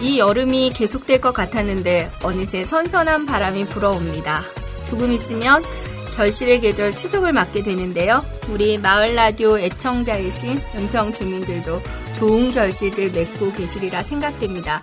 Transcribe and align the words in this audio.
이 0.00 0.18
여름이 0.18 0.72
계속될 0.72 1.20
것 1.20 1.32
같았는데 1.32 2.10
어느새 2.22 2.64
선선한 2.64 3.26
바람이 3.26 3.66
불어옵니다. 3.66 4.42
조금 4.86 5.12
있으면 5.12 5.62
결실의 6.16 6.60
계절 6.60 6.94
추석을 6.94 7.32
맞게 7.32 7.62
되는데요. 7.62 8.20
우리 8.48 8.78
마을 8.78 9.14
라디오 9.14 9.58
애청자이신 9.58 10.60
은평 10.74 11.12
주민들도 11.12 11.80
좋은 12.18 12.50
결실들 12.52 13.10
맺고 13.10 13.52
계시리라 13.52 14.02
생각됩니다. 14.02 14.82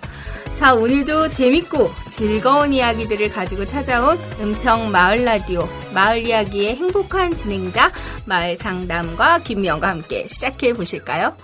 자, 0.54 0.74
오늘도 0.74 1.30
재밌고 1.30 1.90
즐거운 2.10 2.72
이야기들을 2.72 3.30
가지고 3.30 3.64
찾아온 3.64 4.18
은평 4.40 4.90
마을 4.90 5.24
라디오 5.24 5.68
마을 5.94 6.26
이야기의 6.26 6.74
행복한 6.74 7.32
진행자 7.32 7.92
마을 8.24 8.56
상담과 8.56 9.38
김미영과 9.40 9.88
함께 9.88 10.26
시작해 10.26 10.72
보실까요? 10.72 11.36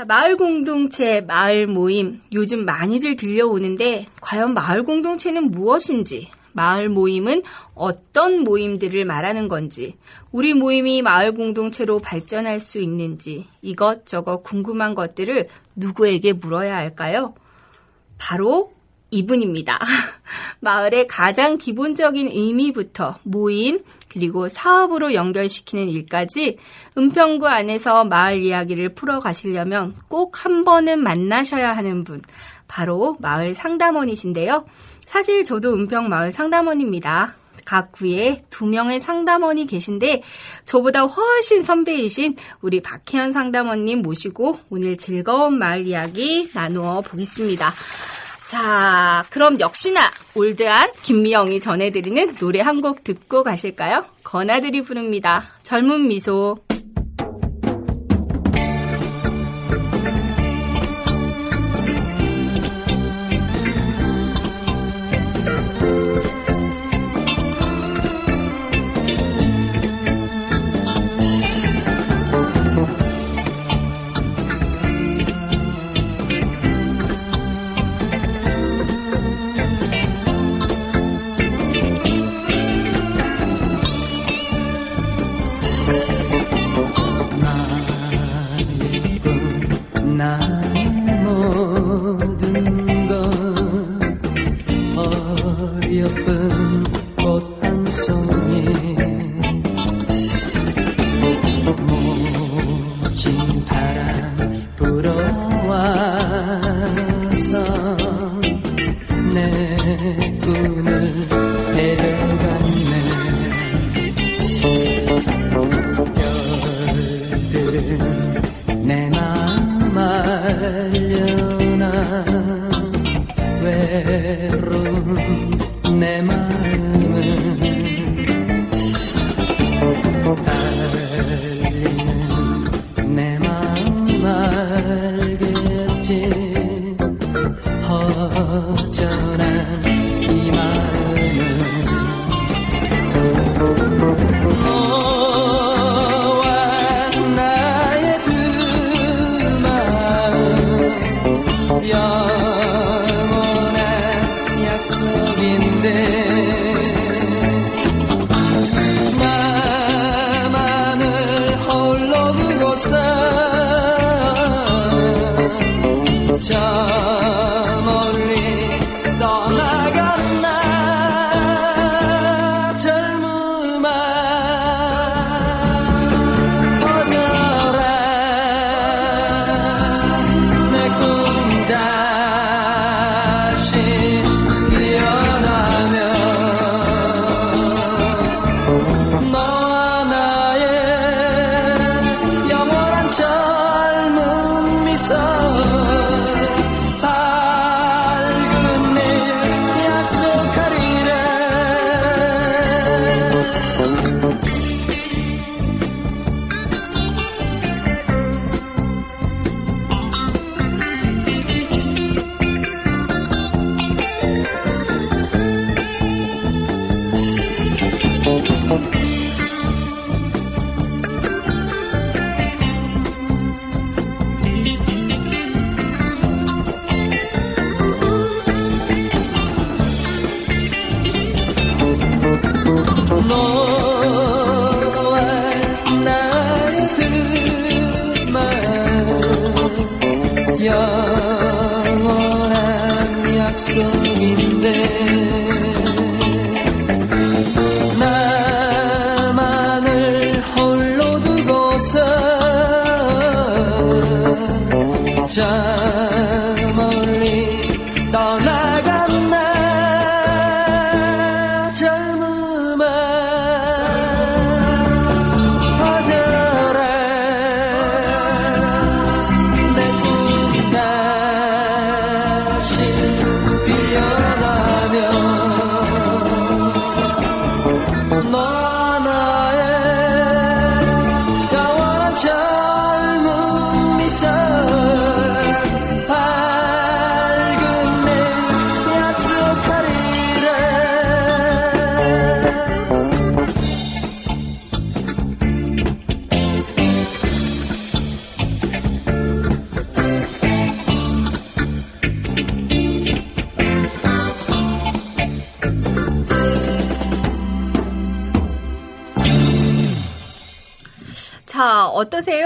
자, 0.00 0.06
마을 0.06 0.38
공동체, 0.38 1.20
마을 1.20 1.66
모임, 1.66 2.22
요즘 2.32 2.64
많이들 2.64 3.16
들려오는데, 3.16 4.06
과연 4.22 4.54
마을 4.54 4.82
공동체는 4.82 5.50
무엇인지, 5.50 6.30
마을 6.52 6.88
모임은 6.88 7.42
어떤 7.74 8.40
모임들을 8.42 9.04
말하는 9.04 9.46
건지, 9.48 9.98
우리 10.32 10.54
모임이 10.54 11.02
마을 11.02 11.34
공동체로 11.34 11.98
발전할 11.98 12.60
수 12.60 12.80
있는지, 12.80 13.46
이것저것 13.60 14.42
궁금한 14.42 14.94
것들을 14.94 15.48
누구에게 15.76 16.32
물어야 16.32 16.74
할까요? 16.76 17.34
바로 18.16 18.72
이분입니다. 19.10 19.78
마을의 20.60 21.08
가장 21.08 21.58
기본적인 21.58 22.26
의미부터 22.26 23.18
모임, 23.22 23.82
그리고 24.10 24.48
사업으로 24.48 25.14
연결시키는 25.14 25.88
일까지 25.88 26.58
은평구 26.98 27.46
안에서 27.46 28.04
마을 28.04 28.42
이야기를 28.42 28.94
풀어 28.94 29.20
가시려면 29.20 29.94
꼭 30.08 30.30
한 30.44 30.64
번은 30.64 31.02
만나셔야 31.02 31.76
하는 31.76 32.02
분, 32.04 32.22
바로 32.66 33.16
마을 33.20 33.54
상담원이신데요. 33.54 34.64
사실 35.04 35.44
저도 35.44 35.74
은평 35.74 36.08
마을 36.08 36.32
상담원입니다. 36.32 37.34
각 37.66 37.92
구에 37.92 38.42
두 38.48 38.66
명의 38.66 39.00
상담원이 39.00 39.66
계신데 39.66 40.22
저보다 40.64 41.02
훨씬 41.02 41.62
선배이신 41.62 42.36
우리 42.62 42.80
박혜연 42.80 43.32
상담원님 43.32 44.02
모시고 44.02 44.58
오늘 44.70 44.96
즐거운 44.96 45.58
마을 45.58 45.86
이야기 45.86 46.48
나누어 46.54 47.02
보겠습니다. 47.02 47.72
자, 48.50 49.24
그럼 49.30 49.60
역시나 49.60 50.10
올드한 50.34 50.90
김미영이 51.04 51.60
전해드리는 51.60 52.34
노래 52.34 52.60
한 52.60 52.80
곡 52.80 53.04
듣고 53.04 53.44
가실까요? 53.44 54.04
건아들이 54.24 54.82
부릅니다. 54.82 55.52
젊은 55.62 56.08
미소. 56.08 56.58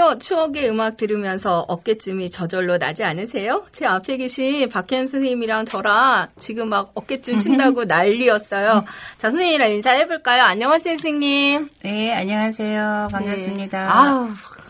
어떠세요? 0.05 0.17
추억의 0.19 0.69
음악 0.69 0.97
들으면서 0.97 1.65
어깨춤이 1.67 2.29
저절로 2.29 2.77
나지 2.77 3.03
않으세요? 3.03 3.65
제 3.71 3.85
앞에 3.85 4.17
계신 4.17 4.67
박현 4.69 5.07
선생님이랑 5.07 5.65
저랑 5.65 6.27
지금 6.39 6.69
막 6.69 6.91
어깨춤 6.93 7.39
춘다고 7.39 7.85
난리였어요. 7.85 8.83
자, 9.17 9.31
선생님이랑 9.31 9.71
인사해볼까요? 9.71 10.43
안녕하세요, 10.43 10.95
선생님. 10.95 11.69
네, 11.83 12.13
안녕하세요. 12.13 13.07
반갑습니다. 13.11 13.79
네. 13.85 13.87
아우, 13.91 14.29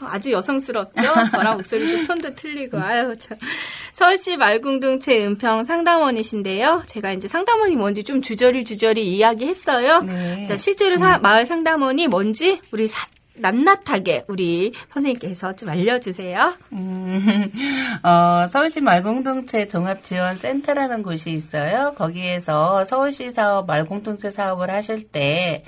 아주 0.09 0.31
여성스럽죠? 0.31 1.01
저랑 1.31 1.57
목소리도 1.57 2.07
톤도 2.07 2.33
틀리고, 2.35 2.79
아유, 2.79 3.15
참. 3.17 3.37
서울시 3.93 4.37
말궁동체 4.37 5.25
은평 5.25 5.63
상담원이신데요. 5.65 6.83
제가 6.87 7.13
이제 7.13 7.27
상담원이 7.27 7.75
뭔지 7.75 8.03
좀 8.03 8.21
주저리 8.21 8.65
주저리 8.65 9.15
이야기했어요. 9.15 10.01
네. 10.01 10.45
자, 10.45 10.57
실제로 10.57 10.97
사- 10.99 11.17
마을 11.19 11.45
상담원이 11.45 12.07
뭔지 12.07 12.59
우리 12.71 12.87
사- 12.87 13.07
낱낱하게 13.37 14.25
우리 14.27 14.73
선생님께서 14.91 15.55
좀 15.55 15.69
알려주세요. 15.69 16.53
음, 16.73 17.51
어, 18.03 18.47
서울시 18.47 18.81
말공동체 18.81 19.67
종합지원센터라는 19.67 21.03
곳이 21.03 21.31
있어요. 21.31 21.93
거기에서 21.97 22.85
서울시 22.85 23.31
사업, 23.31 23.67
말공동체 23.67 24.31
사업을 24.31 24.69
하실 24.69 25.03
때 25.03 25.63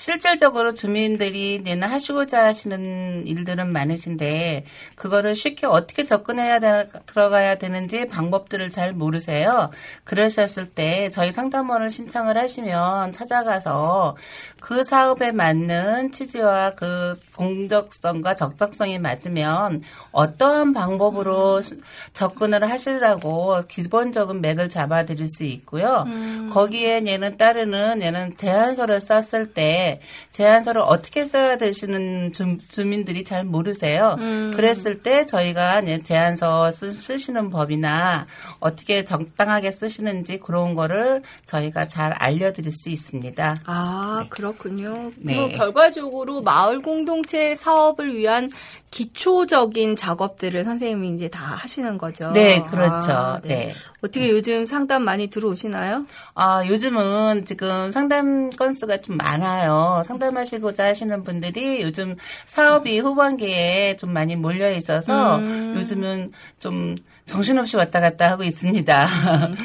실질적으로 0.00 0.72
주민들이 0.72 1.60
내는 1.62 1.86
하시고자 1.86 2.46
하시는 2.46 3.26
일들은 3.26 3.70
많으신데 3.70 4.64
그거를 4.94 5.34
쉽게 5.34 5.66
어떻게 5.66 6.06
접근해야 6.06 6.58
되, 6.58 6.88
들어가야 7.04 7.56
되는지 7.56 8.06
방법들을 8.08 8.70
잘 8.70 8.94
모르세요. 8.94 9.70
그러셨을 10.04 10.70
때 10.70 11.10
저희 11.10 11.32
상담원을 11.32 11.90
신청을 11.90 12.38
하시면 12.38 13.12
찾아가서 13.12 14.16
그 14.60 14.84
사업에 14.84 15.32
맞는 15.32 16.12
취지와 16.12 16.74
그 16.74 17.14
공적성과 17.34 18.34
적적성이 18.34 18.98
맞으면 18.98 19.82
어떠한 20.12 20.72
방법으로 20.74 21.60
시- 21.62 21.78
접근을 22.12 22.68
하시라고 22.70 23.62
기본적인 23.68 24.40
맥을 24.40 24.68
잡아드릴 24.68 25.26
수 25.28 25.44
있고요. 25.44 26.04
거기에 26.52 27.02
얘는 27.06 27.36
따르는 27.38 28.02
얘는 28.02 28.36
제안서를 28.36 29.00
썼을 29.00 29.52
때 29.54 30.00
제안서를 30.30 30.82
어떻게 30.82 31.24
써야 31.24 31.56
되시는 31.56 32.32
주, 32.32 32.58
주민들이 32.68 33.24
잘 33.24 33.44
모르세요. 33.44 34.16
그랬을 34.54 35.00
때 35.02 35.24
저희가 35.26 35.82
제안서 36.02 36.70
쓰, 36.70 36.90
쓰시는 36.92 37.50
법이나 37.50 38.26
어떻게 38.58 39.04
적당하게 39.04 39.70
쓰시는지 39.70 40.38
그런 40.38 40.74
거를 40.74 41.22
저희가 41.46 41.88
잘 41.88 42.12
알려드릴 42.12 42.70
수 42.72 42.90
있습니다. 42.90 43.56
아, 43.64 44.26
그렇 44.28 44.49
군요. 44.52 45.12
네. 45.16 45.52
결과적으로 45.52 46.40
마을 46.42 46.80
공동체 46.80 47.54
사업을 47.54 48.16
위한 48.16 48.50
기초적인 48.90 49.94
작업들을 49.94 50.64
선생님이 50.64 51.14
이제 51.14 51.28
다 51.28 51.44
하시는 51.44 51.96
거죠. 51.96 52.32
네, 52.32 52.62
그렇죠. 52.62 53.12
아, 53.12 53.40
네. 53.42 53.72
어떻게 53.98 54.28
요즘 54.30 54.64
상담 54.64 55.04
많이 55.04 55.28
들어오시나요? 55.28 56.06
아, 56.34 56.66
요즘은 56.66 57.44
지금 57.44 57.90
상담 57.92 58.50
건수가 58.50 58.98
좀 58.98 59.16
많아요. 59.16 60.02
상담하시고자 60.04 60.86
하시는 60.86 61.22
분들이 61.22 61.82
요즘 61.82 62.16
사업이 62.46 62.98
후반기에 62.98 63.96
좀 63.96 64.12
많이 64.12 64.34
몰려 64.34 64.72
있어서 64.72 65.36
음. 65.36 65.74
요즘은 65.76 66.30
좀 66.58 66.96
정신없이 67.26 67.76
왔다 67.76 68.00
갔다 68.00 68.28
하고 68.28 68.42
있습니다. 68.42 69.06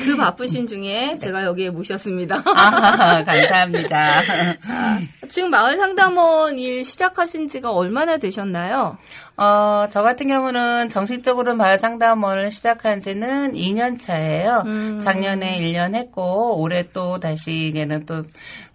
그 0.03 0.15
바쁘신 0.17 0.67
중에 0.67 1.17
제가 1.17 1.43
여기에 1.45 1.71
모셨습니다. 1.71 2.43
아, 2.45 3.23
감사합니다. 3.23 4.21
지금 5.27 5.49
마을 5.49 5.75
상담원 5.75 6.59
일 6.59 6.83
시작하신 6.83 7.47
지가 7.47 7.71
얼마나 7.71 8.17
되셨나요? 8.17 8.99
어, 9.37 9.87
저 9.89 10.01
같은 10.01 10.27
경우는 10.27 10.89
정식적으로 10.89 11.55
마을 11.55 11.77
상담원을 11.77 12.51
시작한 12.51 13.01
지는 13.01 13.53
2년 13.53 13.99
차예요. 13.99 14.63
음. 14.65 14.99
작년에 14.99 15.59
1년 15.59 15.93
했고, 15.95 16.61
올해 16.61 16.85
또 16.93 17.19
다시 17.19 17.73
얘는 17.75 18.05
또 18.05 18.21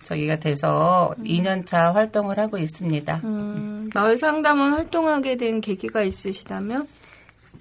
저기가 0.04 0.36
돼서 0.36 1.14
2년 1.24 1.66
차 1.66 1.92
활동을 1.94 2.38
하고 2.38 2.58
있습니다. 2.58 3.20
음, 3.24 3.88
마을 3.94 4.18
상담원 4.18 4.72
활동하게 4.72 5.36
된 5.36 5.60
계기가 5.60 6.02
있으시다면? 6.02 6.86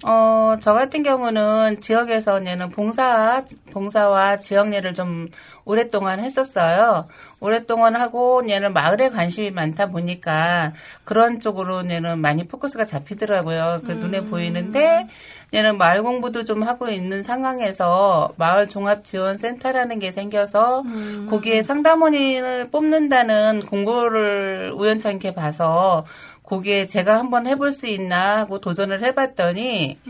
어, 0.02 0.56
저 0.60 0.72
같은 0.72 1.02
경우는 1.02 1.82
지역에서 1.82 2.44
얘는 2.46 2.70
봉사, 2.70 3.44
봉사와 3.70 4.38
지역일을 4.38 4.94
좀 4.94 5.28
오랫동안 5.66 6.20
했었어요. 6.20 7.06
오랫동안 7.38 7.96
하고 7.96 8.42
얘는 8.48 8.72
마을에 8.72 9.10
관심이 9.10 9.50
많다 9.50 9.90
보니까 9.90 10.72
그런 11.04 11.38
쪽으로 11.38 11.88
얘는 11.88 12.18
많이 12.18 12.48
포커스가 12.48 12.86
잡히더라고요. 12.86 13.82
그 13.86 13.92
눈에 13.92 14.22
보이는데 14.24 15.06
얘는 15.52 15.76
마을 15.78 16.02
공부도 16.02 16.44
좀 16.44 16.62
하고 16.62 16.88
있는 16.88 17.22
상황에서 17.22 18.32
마을 18.36 18.68
종합 18.68 19.04
지원 19.04 19.36
센터라는 19.36 19.98
게 19.98 20.10
생겨서 20.10 20.82
거기에 21.28 21.62
상담원인을 21.62 22.70
뽑는다는 22.70 23.66
공고를 23.66 24.72
우연찮게 24.74 25.34
봐서 25.34 26.06
거기에 26.50 26.84
제가 26.84 27.16
한번 27.16 27.46
해볼 27.46 27.70
수 27.70 27.86
있나 27.86 28.38
하고 28.38 28.58
도전을 28.58 29.04
해봤더니 29.04 30.00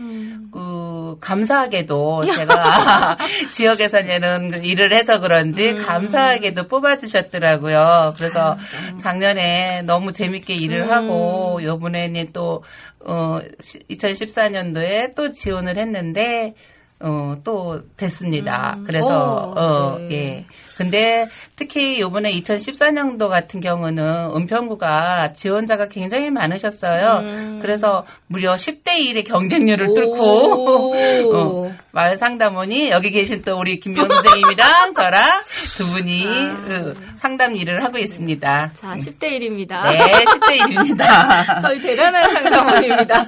그 0.51 1.17
감사하게도 1.21 2.23
제가 2.33 3.17
지역에서 3.53 4.09
얘는 4.09 4.49
그 4.49 4.57
일을 4.65 4.91
해서 4.91 5.19
그런지 5.19 5.75
감사하게도 5.75 6.67
뽑아주셨더라고요. 6.67 8.15
그래서 8.17 8.57
작년에 8.99 9.83
너무 9.83 10.11
재밌게 10.11 10.55
일을 10.55 10.91
하고 10.91 11.59
요번에는 11.61 12.29
또 12.33 12.63
어, 13.01 13.39
2014년도에 13.59 15.15
또 15.15 15.31
지원을 15.31 15.77
했는데 15.77 16.55
어, 17.01 17.35
또 17.43 17.81
됐습니다. 17.97 18.79
그래서 18.87 19.53
오, 19.55 19.59
어, 19.59 19.97
네. 19.99 20.11
예. 20.11 20.45
근데 20.81 21.27
특히 21.55 21.99
요번에 21.99 22.33
2014년도 22.33 23.29
같은 23.29 23.59
경우는 23.59 24.31
은평구가 24.35 25.33
지원자가 25.33 25.89
굉장히 25.89 26.31
많으셨어요. 26.31 27.59
그래서 27.61 28.05
무려 28.27 28.55
10대 28.55 28.93
1의 28.97 29.25
경쟁률을 29.25 29.89
오. 29.89 29.93
뚫고 29.93 30.95
어, 31.35 31.75
마을 31.91 32.17
상담원이 32.17 32.89
여기 32.89 33.11
계신 33.11 33.41
또 33.43 33.59
우리 33.59 33.79
김명 33.79 34.07
선생님이랑 34.07 34.93
저랑 34.95 35.41
두 35.77 35.87
분이 35.87 36.23
그 36.65 36.97
상담 37.17 37.55
일을 37.55 37.83
하고 37.83 37.97
있습니다. 37.97 38.71
자, 38.73 38.95
10대 38.95 39.39
1입니다. 39.39 39.83
네, 39.83 40.25
10대 40.25 40.57
1입니다. 40.59 41.61
저희 41.61 41.81
대단한 41.81 42.29
상담원입니다. 42.29 43.25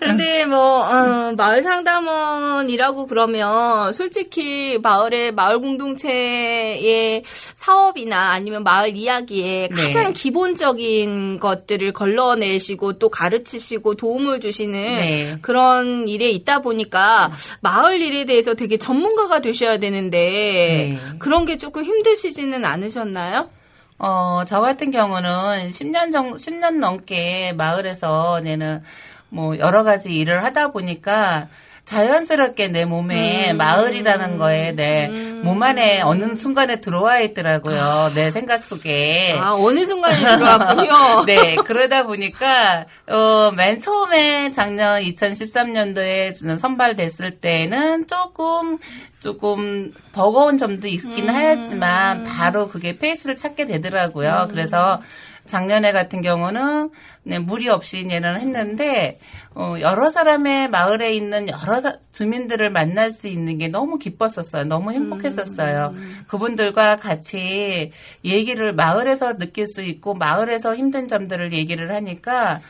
그런데 0.00 0.46
뭐 0.46 0.80
어, 0.80 1.32
마을 1.36 1.62
상담원이라고 1.62 3.06
그러면 3.06 3.92
솔직히 3.92 4.78
마을에 4.82 5.30
마을 5.30 5.60
공동체 5.60 6.08
동네의 6.48 7.22
사업이나 7.54 8.32
아니면 8.32 8.64
마을 8.64 8.96
이야기에 8.96 9.68
네. 9.68 9.82
가장 9.82 10.12
기본적인 10.12 11.38
것들을 11.38 11.92
걸러내시고 11.92 12.94
또 12.94 13.10
가르치시고 13.10 13.94
도움을 13.94 14.40
주시는 14.40 14.96
네. 14.96 15.38
그런 15.42 16.08
일에 16.08 16.30
있다 16.30 16.62
보니까 16.62 17.30
마을 17.60 18.00
일에 18.00 18.24
대해서 18.24 18.54
되게 18.54 18.78
전문가가 18.78 19.40
되셔야 19.40 19.78
되는데 19.78 20.18
네. 20.18 20.98
그런 21.18 21.44
게 21.44 21.58
조금 21.58 21.84
힘드시지는 21.84 22.64
않으셨나요? 22.64 23.50
어, 23.98 24.44
저 24.46 24.60
같은 24.60 24.90
경우는 24.90 25.70
10년 25.70 26.12
정, 26.12 26.34
10년 26.34 26.78
넘게 26.78 27.52
마을에서 27.54 28.40
내는 28.42 28.82
뭐 29.28 29.58
여러 29.58 29.82
가지 29.84 30.14
일을 30.14 30.44
하다 30.44 30.68
보니까 30.68 31.48
자연스럽게 31.88 32.68
내 32.68 32.84
몸에 32.84 33.52
음. 33.52 33.56
마을이라는 33.56 34.36
거에 34.36 34.72
내몸 34.72 35.62
안에 35.62 36.02
어느 36.02 36.34
순간에 36.34 36.82
들어와 36.82 37.20
있더라고요. 37.20 38.12
내 38.14 38.30
생각 38.30 38.62
속에. 38.62 39.38
아, 39.40 39.54
어느 39.54 39.86
순간에 39.86 40.18
들어왔군요. 40.18 41.24
네, 41.24 41.56
그러다 41.56 42.04
보니까, 42.04 42.84
어, 43.08 43.52
맨 43.56 43.80
처음에 43.80 44.50
작년 44.50 45.00
2013년도에 45.00 46.58
선발됐을 46.58 47.40
때는 47.40 48.06
조금, 48.06 48.76
조금 49.18 49.94
버거운 50.12 50.58
점도 50.58 50.88
있긴 50.88 51.30
하였지만, 51.30 52.24
바로 52.24 52.68
그게 52.68 52.98
페이스를 52.98 53.38
찾게 53.38 53.64
되더라고요. 53.64 54.48
그래서 54.50 55.00
작년에 55.48 55.90
같은 55.90 56.20
경우는 56.22 56.90
네, 57.24 57.38
무리 57.40 57.68
없이 57.68 58.06
얘는 58.08 58.40
했는데, 58.40 59.18
어, 59.54 59.74
여러 59.80 60.08
사람의 60.08 60.68
마을에 60.68 61.12
있는 61.14 61.48
여러 61.48 61.80
사- 61.80 61.98
주민들을 62.12 62.70
만날 62.70 63.10
수 63.10 63.26
있는 63.28 63.58
게 63.58 63.68
너무 63.68 63.98
기뻤었어요. 63.98 64.64
너무 64.64 64.92
행복했었어요. 64.92 65.94
그분들과 66.28 66.96
같이 66.96 67.90
얘기를 68.24 68.72
마을에서 68.72 69.36
느낄 69.36 69.66
수 69.66 69.82
있고, 69.82 70.14
마을에서 70.14 70.76
힘든 70.76 71.08
점들을 71.08 71.52
얘기를 71.52 71.94
하니까 71.94 72.60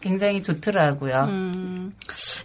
굉장히 0.00 0.42
좋더라고요. 0.42 1.24
음, 1.28 1.94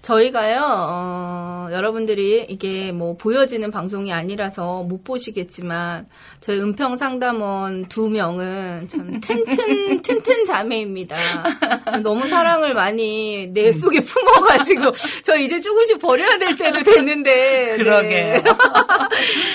저희가요, 0.01 0.61
어, 0.63 1.67
여러분들이 1.71 2.45
이게 2.49 2.91
뭐 2.91 3.17
보여지는 3.17 3.71
방송이 3.71 4.13
아니라서 4.13 4.83
못 4.83 5.03
보시겠지만, 5.03 6.07
저희 6.43 6.59
은평 6.59 6.97
상담원 6.97 7.83
두 7.83 8.09
명은 8.09 8.89
참 8.89 9.21
튼튼, 9.21 10.01
튼튼 10.01 10.43
자매입니다. 10.43 11.15
너무 12.03 12.27
사랑을 12.27 12.73
많이 12.73 13.47
내 13.53 13.71
속에 13.71 14.01
품어가지고, 14.01 14.91
저 15.23 15.37
이제 15.37 15.61
조금씩 15.61 15.99
버려야 15.99 16.37
될 16.37 16.57
때도 16.57 16.83
됐는데. 16.83 17.33
네. 17.33 17.77
그러게요. 17.77 18.41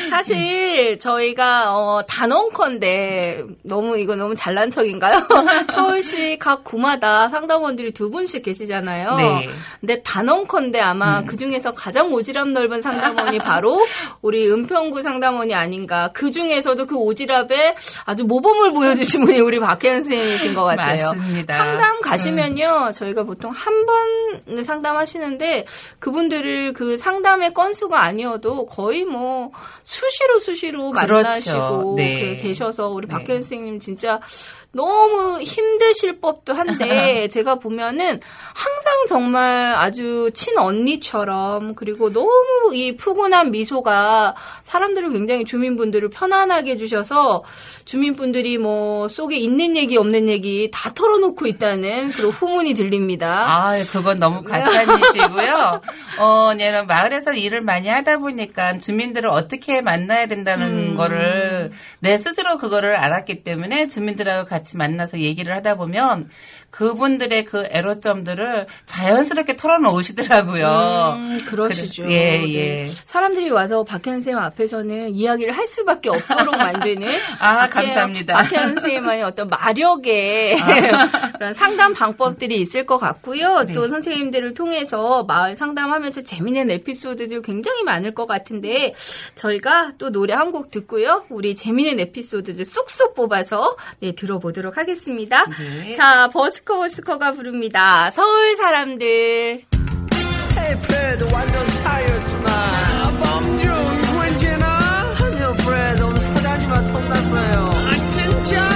사실 0.09 0.99
저희가 0.99 1.77
어, 1.77 2.03
단언컨대 2.09 3.45
너무 3.65 3.99
이거 3.99 4.17
너무 4.17 4.35
잘난 4.35 4.71
척인가요? 4.71 5.21
서울시 5.75 6.39
각 6.39 6.65
구마다 6.65 7.29
상담원들이 7.29 7.93
두 7.93 8.11
분씩 8.11 8.43
계시잖아요. 8.43 9.17
네. 9.17 9.49
근데 9.81 10.03
단언컨대 10.03 10.81
아마 10.81 11.23
그 11.23 11.37
중에서 11.37 11.75
가장 11.75 12.09
오지랖 12.11 12.53
넓은 12.53 12.81
상담원이 12.81 13.39
바로 13.41 13.85
우리 14.23 14.51
은평구 14.51 15.03
상담원이 15.03 15.55
아닌가. 15.55 16.11
그 16.15 16.31
중에서 16.31 16.78
도 16.79 16.87
그 16.87 16.95
오지랖에 16.95 17.75
아주 18.07 18.25
모범을 18.25 18.73
보여주신 18.73 19.27
분이 19.27 19.41
우리 19.41 19.61
박혜연 19.61 20.03
선생님이신 20.03 20.55
것 20.55 20.65
같아요. 20.65 21.09
맞습니다. 21.09 21.57
상담 21.57 22.01
가시면요, 22.01 22.93
저희가 22.95 23.25
보통 23.25 23.51
한 23.51 23.85
번 23.85 24.63
상담하시는데 24.63 25.65
그분들을 25.99 26.73
그 26.75 26.97
상담의 26.99 27.55
건수가 27.55 28.01
아니어도 28.01 28.67
거의 28.67 29.05
뭐 29.05 29.51
수시로 29.83 30.39
수시로 30.39 30.91
그렇죠. 30.91 31.13
만나시고 31.15 31.95
네. 31.97 32.37
그 32.37 32.43
계셔서 32.43 32.89
우리 32.89 33.07
네. 33.07 33.13
박혜연 33.13 33.43
선생님 33.43 33.81
진짜 33.81 34.21
너무 34.73 35.41
힘드실 35.41 36.21
법도 36.21 36.53
한데 36.53 37.27
제가 37.33 37.57
보면은 37.57 38.21
항상 38.55 39.07
정말 39.09 39.75
아주 39.75 40.31
친언니처럼 40.35 41.75
그리고 41.75 42.13
너무 42.13 42.75
이 42.75 42.95
푸근한 42.95 43.51
미소가 43.51 44.35
사람들을 44.65 45.11
굉장히 45.13 45.45
주민분들을 45.45 46.11
편안하게 46.11 46.73
해주셔서 46.73 47.43
주민분들이 47.87 48.59
뭐 48.59 49.09
속에 49.09 49.39
있는 49.39 49.75
얘기 49.75 49.97
없는 49.97 50.29
얘기 50.29 50.71
다 50.73 50.93
털어놓고 50.93 51.47
있다는 51.47 52.11
그런 52.11 52.31
후문이 52.31 52.75
들립니다. 52.75 53.47
아, 53.49 53.79
그건 53.91 54.19
너무 54.19 54.43
과찬이시고요. 54.43 55.81
어, 56.21 56.53
얘는 56.59 56.87
마을에서 56.87 57.33
일을 57.33 57.63
많이 57.63 57.89
하다 57.89 58.19
보니까 58.19 58.77
주민들을 58.77 59.31
어떻게 59.31 59.81
만나야 59.81 60.27
된다는 60.27 60.95
거를 60.95 61.71
내 62.01 62.19
스스로 62.19 62.59
그거를 62.59 62.97
알았기 62.97 63.43
때문에 63.45 63.89
주민들하고 63.89 64.47
같이 64.47 64.58
만나서 64.75 65.21
얘기를 65.21 65.55
하다 65.55 65.77
보면 65.77 66.27
그분들의 66.79 67.45
그 67.45 67.67
애로점들을 67.73 68.67
자연스럽게 68.87 69.57
털어놓으시더라고요. 69.57 71.15
음, 71.17 71.39
그러시죠. 71.45 72.05
그래, 72.05 72.15
예, 72.15 72.39
네. 72.39 72.55
예. 72.55 72.87
사람들이 72.87 73.51
와서 73.51 73.83
박현 73.83 74.15
선생님 74.15 74.39
앞에서는 74.39 75.13
이야기를 75.15 75.57
할 75.57 75.67
수밖에 75.67 76.09
없도록 76.11 76.55
만드는. 76.57 77.09
아, 77.41 77.67
박현- 77.67 77.73
감사합니다. 77.73 78.37
박현 78.37 78.69
선생님만의 78.75 79.25
어떤 79.25 79.49
마력의 79.49 80.57
그런 81.35 81.53
상담 81.55 81.95
방법들이 81.95 82.61
있을 82.61 82.87
것 82.87 82.99
같고요. 82.99 83.65
네. 83.65 83.73
또 83.75 83.89
선생님들을 83.89 84.55
통해서 84.55 85.25
마을 85.25 85.57
상담하면서 85.57 86.21
재미있는 86.23 86.71
에피소드들 86.77 87.43
굉장히 87.43 87.83
많을 87.83 88.15
것 88.15 88.27
같은데 88.27 88.95
저희가 89.35 89.93
또 89.99 90.11
노래 90.11 90.35
한 90.35 90.49
곡 90.49 90.71
듣고요. 90.71 91.25
우리 91.29 91.55
재미있는 91.55 92.01
에피소드들 92.07 92.65
쏙쏙 92.65 93.15
뽑아서 93.15 93.77
네, 94.01 94.13
들어보도록 94.15 94.79
하겠습니다. 94.79 95.45
네. 95.59 95.93
자, 95.93 96.29
버스 96.33 96.65
커 96.69 96.77
버스커가 96.77 97.33
부릅니다. 97.33 98.11
서울 98.11 98.55
사람들. 98.57 99.07
Hey 100.55 100.77
Fred 100.83 101.25
완전 101.33 101.67
tired 101.83 102.25
tonight. 102.29 103.19
범준 103.21 104.63
아니요 104.63 105.57
Fred 105.61 106.03
오늘 106.03 106.21
사장님한테 106.21 106.93
혼났어요. 106.93 107.71
아 107.73 107.95
진짜? 108.13 108.69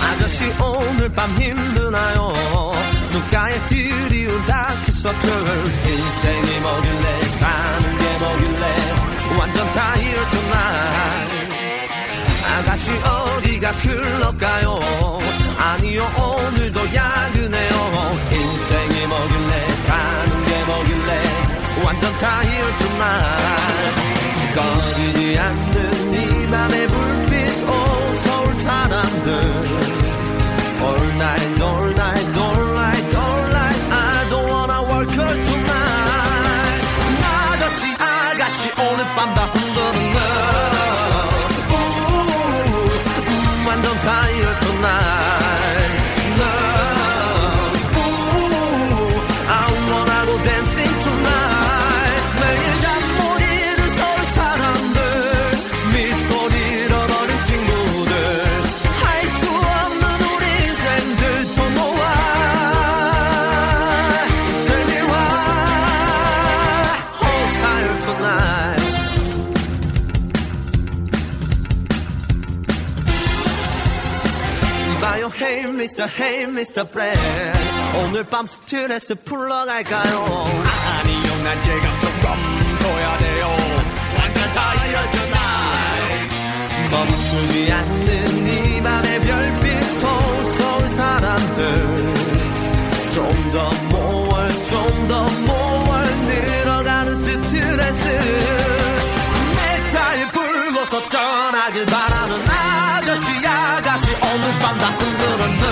아저씨 0.00 0.44
오늘 0.62 1.08
밤 1.08 1.30
힘드나요? 1.32 2.32
눈가에 3.12 3.66
들이운 3.66 4.44
다크서클 4.44 5.28
인생이 5.28 6.60
뭐길래 6.60 7.22
사는 7.40 7.98
게 7.98 8.18
뭐길래? 8.20 8.64
완전 9.40 9.66
tired 9.72 10.30
tonight 10.30 10.99
아가씨 12.80 12.90
어디가 12.90 13.72
클럽 13.72 14.38
가요? 14.38 14.80
아니요 15.58 16.10
오늘도 16.16 16.94
야근해요. 16.94 17.70
인생이 18.32 19.06
뭐길래 19.06 19.66
사는 19.86 20.44
게 20.44 20.64
뭐길래. 20.64 21.22
완전 21.84 22.12
타이어 22.16 22.76
tonight 22.78 24.54
꺼지지 24.54 25.38
않는 25.38 25.69
Mr. 76.00 76.08
Hey 76.08 76.46
Mr. 76.46 76.90
Brand. 76.90 77.20
오늘 77.98 78.24
밤 78.24 78.46
스트레스 78.46 79.14
풀러 79.16 79.66
갈까요? 79.66 80.44
아니요 80.46 81.42
난 81.44 81.58
예감 81.58 82.00
조금 82.00 82.22
둬야 82.78 83.18
돼요? 83.18 83.46
완전 84.18 84.52
타이어 84.54 85.10
tonight 85.10 86.36
멈추지 86.90 87.72
않는 87.72 88.46
이 88.46 88.82
밤의 88.82 89.20
별빛 89.20 90.02
호 90.02 90.04
서울 90.56 90.88
사람들. 90.88 92.14
좀 93.12 93.50
더 93.52 93.70
모월 93.90 94.48
좀 94.64 95.08
더 95.08 95.22
모월 95.44 96.06
늘어가는 96.16 97.16
스트레스. 97.16 98.60
가길 101.70 101.86
바라는 101.86 102.48
아저씨 102.48 103.46
아가씨 103.46 104.06
오늘 104.12 104.58
밤다 104.58 104.86
흔들었 104.88 105.69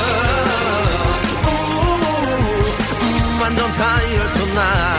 네 3.59 3.65
우, 3.65 4.55
완 4.55 4.98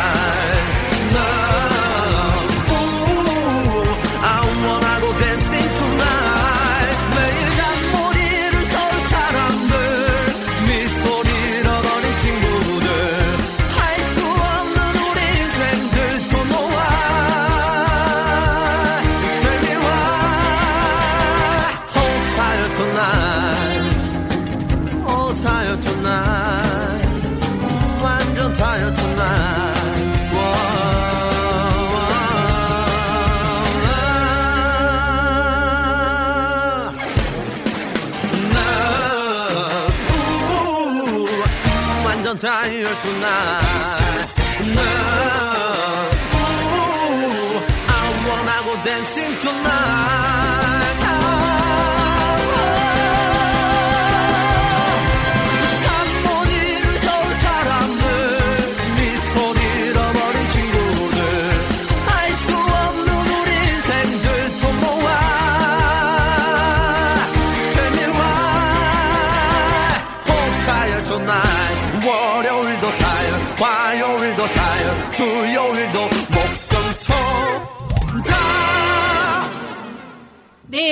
화요일도 74.39 74.47
tired 74.47 75.15
수요 75.15 76.18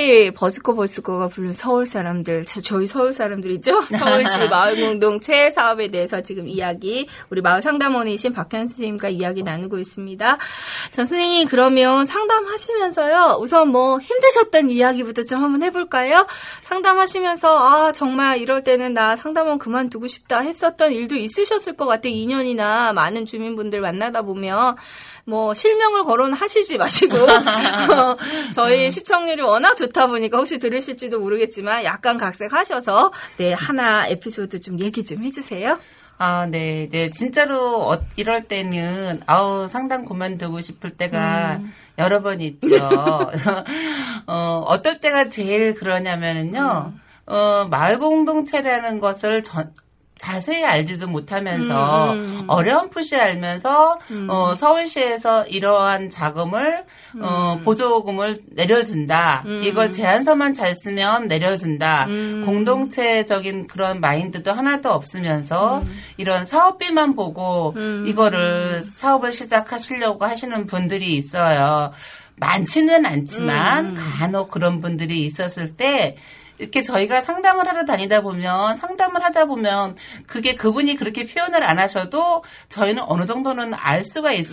네, 0.10 0.32
버스커 0.32 0.74
버스커가 0.74 1.28
부른 1.28 1.52
서울 1.52 1.86
사람들, 1.86 2.46
저, 2.46 2.62
저희 2.62 2.88
서울 2.88 3.12
사람들이죠? 3.12 3.82
서울시 3.92 4.40
마을 4.48 4.78
공동체 4.78 5.52
사업에 5.52 5.90
대해서 5.90 6.22
지금 6.22 6.48
이야기, 6.48 7.10
우리 7.30 7.42
마을 7.42 7.62
상담원이신 7.62 8.32
박현 8.32 8.68
선생님과 8.68 9.10
이야기 9.10 9.44
나누고 9.44 9.78
있습니다. 9.78 10.38
전 10.92 11.06
선생님, 11.06 11.50
그러면 11.50 12.06
상담하시면서요, 12.06 13.40
우선 13.42 13.68
뭐 13.68 14.00
힘드셨던 14.00 14.70
이야기부터 14.70 15.24
좀 15.24 15.44
한번 15.44 15.62
해볼까요? 15.64 16.26
상담하시면서, 16.64 17.88
아, 17.88 17.92
정말 17.92 18.38
이럴 18.38 18.64
때는 18.64 18.94
나 18.94 19.18
상담원 19.18 19.58
그만두고 19.58 20.08
싶다 20.08 20.40
했었던 20.40 20.94
일도 20.94 21.18
있으셨을 21.18 21.76
것 21.76 21.86
같아. 21.86 22.08
2년이나 22.08 22.94
많은 22.94 23.26
주민분들 23.26 23.82
만나다 23.82 24.22
보면. 24.22 24.78
뭐 25.28 25.54
실명을 25.54 26.06
거론하시지 26.06 26.78
마시고 26.78 27.18
어, 27.28 28.18
저희 28.54 28.90
시청률이 28.90 29.42
워낙 29.42 29.76
좋다 29.76 30.08
보니까 30.08 30.38
혹시 30.38 30.58
들으실지도 30.58 31.20
모르겠지만 31.20 31.84
약간 31.84 32.18
각색하셔서 32.18 33.12
네 33.36 33.52
하나 33.52 34.08
에피소드 34.08 34.62
좀 34.62 34.80
얘기 34.80 35.04
좀 35.04 35.24
해주세요. 35.24 35.80
아, 36.18 36.48
네, 36.48 36.88
네. 36.90 37.10
진짜로 37.10 37.92
어, 37.92 38.02
이럴 38.16 38.46
때는 38.46 39.20
아우 39.26 39.68
상당 39.68 40.06
그만두고 40.06 40.62
싶을 40.62 40.92
때가 40.92 41.60
여러 42.00 42.22
번 42.22 42.40
있죠. 42.40 42.70
어, 44.28 44.64
어떨 44.66 45.02
때가 45.02 45.28
제일 45.28 45.76
그러냐면은요. 45.76 46.94
어, 47.28 47.68
마을 47.70 48.00
공동체라는 48.00 49.02
것을 49.02 49.44
전 49.44 49.74
자세히 50.18 50.64
알지도 50.66 51.08
못하면서 51.08 52.16
어렴풋이 52.48 53.16
알면서 53.16 54.00
어, 54.30 54.54
서울시에서 54.54 55.46
이러한 55.46 56.10
자금을 56.10 56.86
어, 57.22 57.60
보조금을 57.64 58.40
내려준다. 58.52 59.44
이걸 59.64 59.92
제안서만 59.92 60.54
잘 60.54 60.74
쓰면 60.76 61.28
내려준다. 61.28 62.08
공동체적인 62.46 63.68
그런 63.68 64.00
마인드도 64.00 64.52
하나도 64.52 64.92
없으면서 64.92 65.84
이런 66.18 66.44
사업비만 66.46 67.14
보고 67.14 67.74
이거를 68.06 68.82
사업을 68.84 69.32
시작하시려고 69.32 70.26
하시는 70.26 70.66
분들이 70.66 71.14
있어요. 71.14 71.92
많지는 72.40 73.06
않지만 73.06 73.96
간혹 73.96 74.52
그런 74.52 74.80
분들이 74.80 75.26
있었을 75.26 75.76
때 75.76 76.16
이렇게 76.60 76.82
저희가 76.82 77.22
상담을 77.22 77.68
하러 77.68 77.86
다니다 77.86 78.22
보면 78.22 78.76
상담을 78.76 79.24
하다 79.24 79.46
보면 79.46 79.96
그게 80.26 80.56
그분이 80.56 80.96
그렇게 80.96 81.26
표현을 81.26 81.64
안 81.64 81.80
하셔도 81.80 82.44
저희는 82.70 83.04
어느 83.06 83.26
정도는 83.26 83.74
알 83.74 84.04
수가 84.04 84.32
있, 84.34 84.48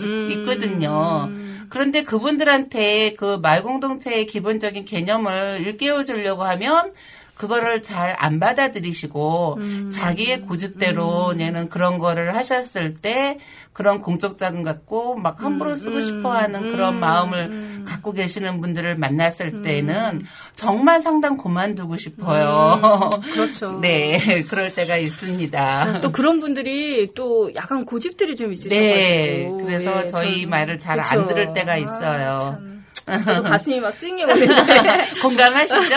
거든요. 0.45 1.29
그런데 1.69 2.03
그분들한테 2.03 3.15
그 3.15 3.37
말공동체의 3.41 4.27
기본적인 4.27 4.85
개념을 4.85 5.61
일깨워 5.61 6.03
주려고 6.03 6.43
하면 6.43 6.93
그거를 7.35 7.81
잘 7.81 8.15
안 8.17 8.39
받아들이시고 8.39 9.59
자기의 9.91 10.41
고집대로 10.41 11.33
내는 11.33 11.69
그런 11.69 11.99
거를 11.99 12.35
하셨을 12.35 12.93
때 12.95 13.39
그런 13.73 14.01
공적 14.01 14.37
자금 14.37 14.63
갖고 14.63 15.15
막 15.15 15.43
함부로 15.43 15.75
쓰고 15.75 15.99
싶어 15.99 16.31
하는 16.31 16.71
그런 16.71 16.97
마음을 16.99 17.83
갖고 17.85 18.13
계시는 18.13 18.61
분들을 18.61 18.95
만났을 18.95 19.61
때는 19.63 20.21
정말 20.55 21.01
상당 21.01 21.35
그만두고 21.37 21.97
싶어요. 21.97 23.09
그렇죠. 23.33 23.79
네, 23.81 24.43
그럴 24.49 24.73
때가 24.73 24.95
있습니다. 24.97 25.99
또 26.01 26.11
그런 26.11 26.39
분들이 26.39 27.13
또 27.15 27.53
약간 27.55 27.85
고집들이 27.85 28.35
좀 28.37 28.53
있으셔가지고 28.53 28.85
네, 28.87 29.49
그래서 29.61 30.01
예, 30.03 30.05
저희 30.05 30.45
저는- 30.45 30.49
말을 30.49 30.79
잘 30.79 30.99
안. 31.01 31.27
들을 31.27 31.51
때가 31.53 31.73
아, 31.73 31.77
있어요. 31.77 32.57
참. 32.59 32.74
저도 33.05 33.43
가슴이 33.43 33.79
막 33.79 33.97
찡이 33.99 34.23
오는데 34.23 35.07
공감하시죠? 35.21 35.95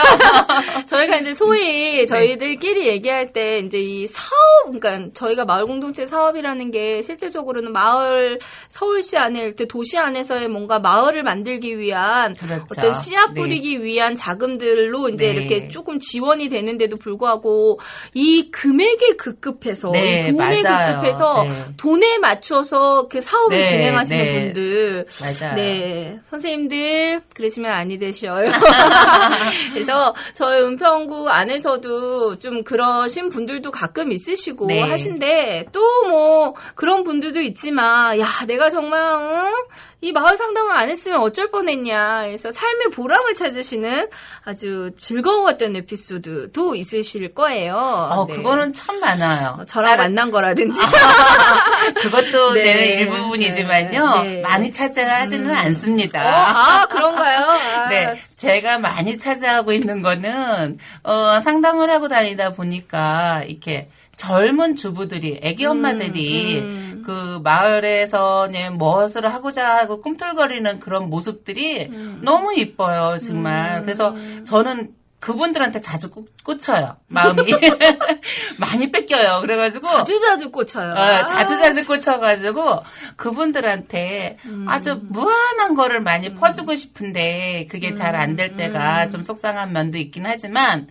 저희가 0.87 1.17
이제 1.17 1.33
소위 1.33 2.07
저희들끼리 2.07 2.87
얘기할 2.89 3.33
때 3.33 3.59
이제 3.61 3.79
이 3.79 4.07
사업, 4.07 4.81
그러니까 4.81 5.11
저희가 5.15 5.45
마을 5.47 5.65
공동체 5.65 6.07
사업이라는 6.07 6.71
게 6.71 7.01
실제적으로는 7.03 7.73
마을 7.73 8.39
서울시 8.69 9.17
안에 9.17 9.41
이렇게 9.41 9.67
도시 9.67 9.97
안에서의 9.99 10.49
뭔가 10.49 10.79
마을을 10.79 11.23
만들기 11.23 11.79
위한 11.79 12.35
그렇죠. 12.37 12.67
어떤 12.71 12.93
씨앗 12.93 13.33
네. 13.33 13.41
뿌리기 13.41 13.83
위한 13.83 14.15
자금들로 14.15 15.09
이제 15.09 15.27
네. 15.27 15.33
이렇게 15.33 15.69
조금 15.69 15.99
지원이 15.99 16.49
되는데도 16.51 16.97
불구하고 16.97 17.81
이 18.13 18.51
금액에 18.51 19.17
급급해서 19.17 19.91
네, 19.93 20.29
이 20.29 20.33
돈에 20.33 20.63
맞아요. 20.63 20.95
급급해서 20.97 21.43
네. 21.45 21.65
돈에 21.79 22.19
맞춰서 22.19 23.09
그 23.09 23.21
사업을 23.21 23.57
네, 23.57 23.65
진행하시는 23.65 24.25
네. 24.27 24.33
분들 24.45 25.07
맞아요. 25.21 25.55
네. 25.55 26.21
선생님들, 26.31 26.98
그러시면 27.35 27.73
아니 27.73 27.99
되셔요. 27.99 28.51
그래서 29.73 30.15
저희 30.35 30.63
은평구 30.63 31.29
안에서도 31.29 32.39
좀 32.39 32.63
그러신 32.65 33.29
분들도 33.31 33.71
가끔 33.71 34.13
있으시고 34.13 34.67
네. 34.67 34.81
하신데 34.83 35.67
또 35.73 35.99
뭐 36.09 36.55
그런 36.75 37.05
분들도 37.05 37.41
있지만 37.41 38.19
야, 38.19 38.27
내가 38.47 38.71
정말 38.71 39.01
응? 39.03 39.53
이 40.01 40.13
마을 40.13 40.37
상담을 40.37 40.77
안 40.77 40.89
했으면 40.91 41.21
어쩔 41.21 41.51
뻔했냐. 41.51 42.23
그래서 42.27 42.53
삶의 42.53 42.91
보람을 42.93 43.35
찾으시는 43.35 44.09
아주 44.45 44.93
즐거웠던 44.97 45.75
에피소드도 45.75 46.77
있으실 46.77 47.35
거예요. 47.35 47.75
어, 47.77 48.25
네. 48.29 48.37
그거는 48.37 48.73
참 48.75 49.01
많아요. 49.01 49.57
어, 49.61 49.65
저랑 49.65 49.97
다른- 49.97 50.05
만난 50.15 50.31
거라든지. 50.31 50.79
그것도 52.01 52.53
네. 52.55 52.63
내 52.63 53.01
일부분이지만요. 53.01 54.23
네. 54.23 54.41
많이 54.43 54.71
찾아하지는 54.71 55.51
어, 55.51 55.55
않습니다. 55.59 56.21
아, 56.21 56.87
그런가요? 56.87 57.41
아, 57.47 57.89
네, 57.89 58.15
제가 58.37 58.79
많이 58.79 59.19
찾아하고 59.19 59.73
있는 59.73 60.01
거는 60.03 60.79
어, 61.03 61.41
상담을 61.41 61.91
하고 61.91 62.09
다니다 62.09 62.51
보니까 62.51 63.43
이렇게 63.49 63.89
젊은 64.17 64.75
주부들이, 64.75 65.41
애기 65.43 65.65
음, 65.65 65.71
엄마들이 65.71 66.61
그 67.09 67.41
마을에서 67.43 68.49
네, 68.53 68.69
무엇을 68.69 69.33
하고자 69.33 69.79
하고 69.79 70.03
꿈틀거리는 70.03 70.79
그런 70.79 71.09
모습들이 71.09 71.87
음. 71.87 72.21
너무 72.23 72.53
이뻐요, 72.53 73.17
정말. 73.17 73.81
그래서 73.81 74.15
저는 74.45 74.93
그분들한테 75.19 75.81
자주 75.81 76.11
꽂, 76.11 76.29
꽂혀요. 76.45 76.97
마음이 77.07 77.45
많이 78.61 78.93
뺏겨요. 78.93 79.41
그래가지고 79.41 79.87
자주 79.87 80.21
자주 80.21 80.53
꽂혀요. 80.53 80.93
어, 80.93 81.25
자주 81.25 81.59
자주 81.59 81.87
꽂혀가지고 81.87 82.85
그분들한테 83.17 84.37
음. 84.45 84.67
아주 84.69 85.01
무한한 85.03 85.75
거를 85.75 86.03
많이 86.03 86.35
퍼주고 86.35 86.77
싶은데 86.77 87.67
그게 87.71 87.95
잘 87.95 88.17
안될 88.17 88.51
음. 88.51 88.57
때가 88.59 89.09
좀 89.09 89.23
속상한 89.23 89.73
면도 89.73 89.97
있긴 89.97 90.27
하지만 90.27 90.87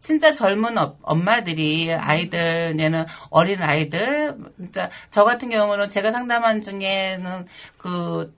진짜 0.00 0.30
젊은 0.32 0.78
어- 0.78 0.96
엄마들이 1.02 1.92
아이들 1.92 2.78
얘는 2.78 3.04
어린 3.30 3.62
아이들 3.62 4.36
진짜 4.58 4.90
저 5.10 5.24
같은 5.24 5.50
경우는 5.50 5.88
제가 5.88 6.12
상담한 6.12 6.60
중에는 6.60 7.46
그 7.78 8.34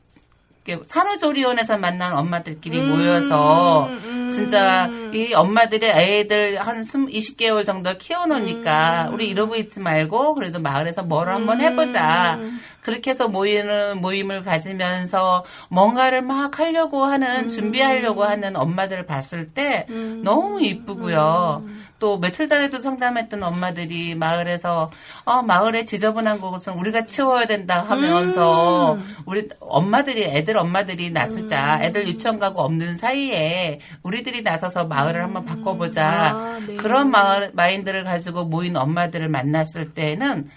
산후조리원에서 0.85 1.79
만난 1.79 2.17
엄마들끼리 2.17 2.81
음, 2.81 2.89
모여서 2.89 3.87
음. 3.87 4.31
진짜 4.31 4.91
이 5.13 5.33
엄마들의 5.33 5.91
애들 5.91 6.59
한 6.59 6.83
20개월 6.83 7.65
정도 7.65 7.97
키워놓으니까 7.97 9.09
음. 9.09 9.15
우리 9.15 9.29
이러고 9.29 9.57
있지 9.57 9.81
말고 9.81 10.35
그래도 10.35 10.61
마을에서 10.61 11.03
뭘 11.03 11.29
한번 11.29 11.61
해보자. 11.61 12.39
그렇게 12.81 13.11
해서 13.11 13.29
모이는 13.29 14.01
모임을 14.01 14.45
가지면서 14.45 15.45
뭔가를 15.69 16.23
막 16.23 16.59
하려고 16.59 17.05
하는 17.05 17.45
음. 17.45 17.49
준비하려고 17.49 18.25
하는 18.25 18.57
엄마들을 18.57 19.05
봤을 19.05 19.47
때 19.47 19.87
너무 20.23 20.63
이쁘고요. 20.63 21.65
음. 21.99 22.01
또 22.01 22.19
며칠 22.19 22.47
전에도 22.47 22.81
상담했던 22.81 23.43
엄마들이 23.43 24.15
마을에서 24.15 24.91
어 25.25 25.43
마을에 25.43 25.85
지저분한 25.85 26.41
곳은 26.41 26.75
우리가 26.75 27.07
치워야 27.07 27.47
된다 27.47 27.85
하면서 27.87 28.95
음. 28.95 29.17
우리 29.27 29.49
엄마들이 29.61 30.25
애들 30.25 30.57
엄마들이 30.57 31.11
나서자 31.11 31.81
애들 31.83 32.07
유치원 32.07 32.39
가고 32.39 32.63
없는 32.63 32.97
사이에 32.97 33.81
우리들이 34.03 34.43
나서서 34.43 34.87
마을을 34.87 35.23
한번 35.23 35.45
바꿔보자 35.45 36.07
아, 36.09 36.61
네. 36.67 36.77
그런 36.77 37.11
마을 37.11 37.51
마인드를 37.55 38.05
가지고 38.05 38.45
모인 38.45 38.77
엄마들을 38.77 39.29
만났을 39.29 39.93
때는 39.93 40.49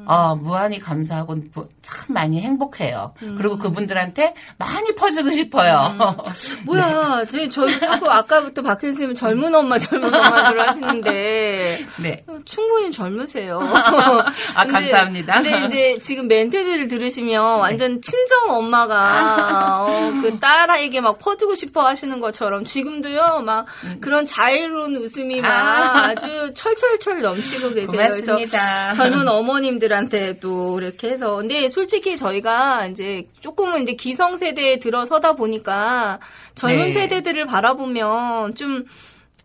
음. 0.00 0.04
아, 0.08 0.34
무한히 0.34 0.78
감사하고 0.78 1.36
부- 1.52 1.66
참 1.82 2.06
많이 2.08 2.40
행복해요. 2.40 3.12
음. 3.22 3.34
그리고 3.36 3.58
그분들한테 3.58 4.34
많이 4.58 4.94
퍼주고 4.94 5.32
싶어요. 5.32 5.94
뭐야, 6.64 7.24
저희, 7.26 7.48
저희 7.50 7.78
자꾸 7.80 8.10
아까부터 8.10 8.62
박현 8.62 8.92
쌤은 8.92 9.14
젊은 9.14 9.54
엄마, 9.54 9.78
젊은 9.78 10.12
엄마들 10.14 10.60
하시는데, 10.60 11.84
네. 12.02 12.24
어, 12.26 12.38
충분히 12.44 12.90
젊으세요. 12.90 13.60
아, 14.54 14.64
근데- 14.64 14.90
감사합니다. 14.90 15.40
네. 15.40 15.50
근데 15.50 15.66
이제 15.66 15.98
지금 16.00 16.28
멘트들을 16.28 16.88
들으시면 16.88 17.58
완전 17.60 18.00
친정 18.00 18.50
엄마가 18.50 19.82
어, 19.86 20.10
그 20.22 20.38
딸에게 20.38 21.00
막 21.00 21.18
퍼주고 21.18 21.54
싶어 21.54 21.86
하시는 21.86 22.20
것처럼 22.20 22.64
지금도요, 22.64 23.42
막 23.44 23.66
그런 24.00 24.24
자유로운 24.24 24.96
웃음이 24.96 25.40
막 25.40 25.48
음. 25.48 25.50
아. 25.50 26.04
아주 26.10 26.52
철철철 26.54 27.22
넘치고 27.22 27.70
계세요. 27.74 27.90
고맙습니다. 28.00 28.90
그래서 28.90 28.96
젊은 28.96 29.28
어머님들 29.28 29.89
한테도 29.96 30.80
이렇게 30.80 31.10
해서. 31.10 31.36
근데 31.36 31.68
솔직히 31.68 32.16
저희가 32.16 32.86
이제 32.86 33.28
조금은 33.40 33.82
이제 33.82 33.92
기성 33.94 34.36
세대에 34.36 34.78
들어서다 34.78 35.34
보니까 35.34 36.20
젊은 36.54 36.86
네. 36.86 36.90
세대들을 36.90 37.46
바라보면 37.46 38.54
좀 38.54 38.84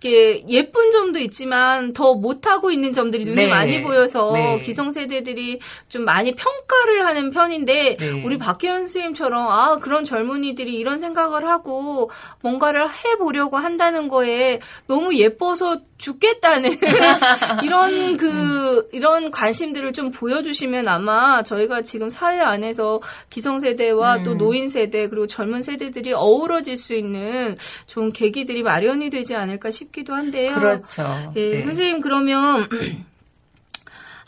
이렇게 0.06 0.44
예쁜 0.50 0.92
점도 0.92 1.20
있지만 1.20 1.94
더 1.94 2.14
못하고 2.14 2.70
있는 2.72 2.94
점들이 2.94 3.24
눈에 3.24 3.46
네. 3.46 3.50
많이 3.50 3.82
보여서 3.82 4.32
네. 4.34 4.60
기성세대들이 4.62 5.60
좀 5.90 6.06
많이 6.06 6.36
평가를 6.36 7.06
하는 7.06 7.32
편인데 7.32 7.96
네. 8.00 8.24
우리 8.24 8.38
박혜연 8.38 8.82
선생님처럼 8.82 9.48
아 9.48 9.78
그런 9.78 10.06
젊은이들이 10.06 10.74
이런 10.76 11.00
생각을 11.00 11.48
하고 11.48 12.12
뭔가를 12.42 12.88
해보려고 12.90 13.58
한다는 13.58 14.08
거에 14.08 14.60
너무 14.88 15.16
예뻐서 15.16 15.80
죽겠다는 15.98 16.72
이런 17.64 18.18
그 18.18 18.90
이런 18.92 19.32
관심들을 19.32 19.94
좀 19.94 20.12
보여주시면 20.12 20.88
아마 20.88 21.42
저희가 21.44 21.82
지금 21.82 22.10
사회 22.10 22.40
안에서 22.40 23.02
기성세대와 23.30 24.24
또 24.24 24.34
음. 24.34 24.38
노인 24.38 24.68
세대 24.70 25.08
그리고 25.08 25.26
젊은 25.26 25.62
세대들이 25.62 26.14
어우러질 26.14 26.76
수 26.76 26.94
있는 26.96 27.56
좋은 27.88 28.12
계기들이 28.12 28.64
마련이 28.64 29.10
되지 29.10 29.36
않을까 29.36 29.72
싶기도 29.72 30.14
한데요. 30.14 30.56
그렇죠. 30.56 31.34
예, 31.38 31.50
네. 31.52 31.64
선생님 31.64 32.02
그러면 32.02 32.68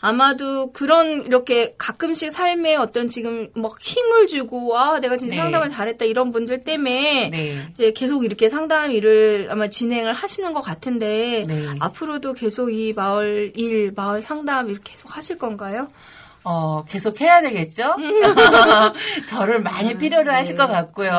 아마도 0.00 0.72
그런 0.72 1.24
이렇게 1.24 1.74
가끔씩 1.76 2.30
삶에 2.30 2.76
어떤 2.76 3.08
지금 3.08 3.48
막 3.54 3.80
힘을 3.80 4.28
주고 4.28 4.78
아 4.78 5.00
내가 5.00 5.16
진짜 5.16 5.34
네. 5.34 5.40
상담을 5.42 5.68
잘했다 5.68 6.04
이런 6.04 6.30
분들 6.32 6.60
때문에 6.60 7.30
네. 7.30 7.68
이제 7.72 7.92
계속 7.92 8.24
이렇게 8.24 8.48
상담 8.48 8.92
일을 8.92 9.48
아마 9.50 9.68
진행을 9.68 10.12
하시는 10.12 10.52
것 10.52 10.60
같은데 10.60 11.44
네. 11.48 11.66
앞으로도 11.80 12.34
계속 12.34 12.72
이 12.72 12.92
마을 12.92 13.52
일 13.56 13.92
마을 13.94 14.22
상담 14.22 14.70
이렇게 14.70 14.92
계속 14.92 15.16
하실 15.16 15.38
건가요? 15.38 15.88
어, 16.50 16.82
계속 16.88 17.20
해야 17.20 17.42
되겠죠? 17.42 17.94
저를 19.28 19.60
많이 19.60 19.98
필요로 19.98 20.32
하실 20.32 20.56
것 20.56 20.66
같고요. 20.66 21.12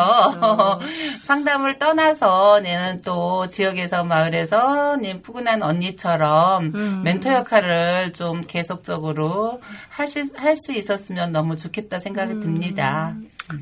상담을 1.22 1.78
떠나서 1.78 2.62
얘는 2.66 3.04
또 3.04 3.48
지역에서 3.48 4.04
마을에서 4.04 4.98
님 4.98 5.22
푸근한 5.22 5.62
언니처럼 5.62 6.72
멘토 7.04 7.32
역할을 7.32 8.14
좀 8.14 8.42
계속적으로 8.42 9.62
하실, 9.90 10.24
할 10.36 10.56
수 10.56 10.74
있었으면 10.74 11.32
너무 11.32 11.56
좋겠다 11.56 12.00
생각이 12.00 12.34
듭니다. 12.42 13.14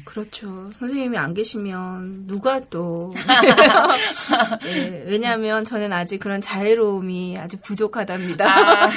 그렇죠. 0.06 0.70
선생님이 0.74 1.18
안 1.18 1.34
계시면 1.34 2.28
누가 2.28 2.60
또 2.70 3.12
예, 4.66 5.04
왜냐하면 5.08 5.64
저는 5.64 5.94
아직 5.94 6.20
그런 6.20 6.42
자애로움이 6.42 7.38
아주 7.38 7.58
부족하답니다. 7.62 8.46
아, 8.48 8.90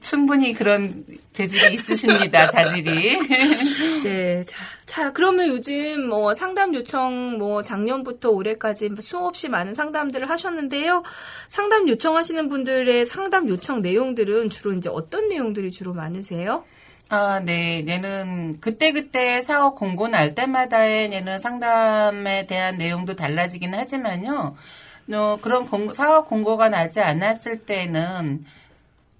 충분히 0.00 0.54
그런 0.54 1.04
재질이 1.32 1.74
있으십니다, 1.74 2.48
자질이. 2.48 3.18
네, 4.02 4.44
자, 4.44 4.56
자, 4.86 5.12
그러면 5.12 5.48
요즘 5.48 6.08
뭐 6.08 6.34
상담 6.34 6.74
요청 6.74 7.36
뭐 7.38 7.62
작년부터 7.62 8.30
올해까지 8.30 8.90
수없이 9.00 9.48
많은 9.48 9.74
상담들을 9.74 10.28
하셨는데요. 10.28 11.02
상담 11.48 11.88
요청하시는 11.88 12.48
분들의 12.48 13.06
상담 13.06 13.48
요청 13.48 13.82
내용들은 13.82 14.48
주로 14.50 14.72
이제 14.72 14.88
어떤 14.90 15.28
내용들이 15.28 15.70
주로 15.70 15.92
많으세요? 15.92 16.64
아, 17.12 17.40
네. 17.40 17.84
얘는 17.88 18.60
그때그때 18.60 19.42
사업 19.42 19.74
공고 19.74 20.06
날 20.06 20.36
때마다의 20.36 21.12
얘는 21.12 21.40
상담에 21.40 22.46
대한 22.46 22.78
내용도 22.78 23.16
달라지긴 23.16 23.74
하지만요. 23.74 24.54
어, 25.12 25.38
그런 25.42 25.66
공고, 25.66 25.92
사업 25.92 26.28
공고가 26.28 26.68
나지 26.68 27.00
않았을 27.00 27.66
때는, 27.66 28.44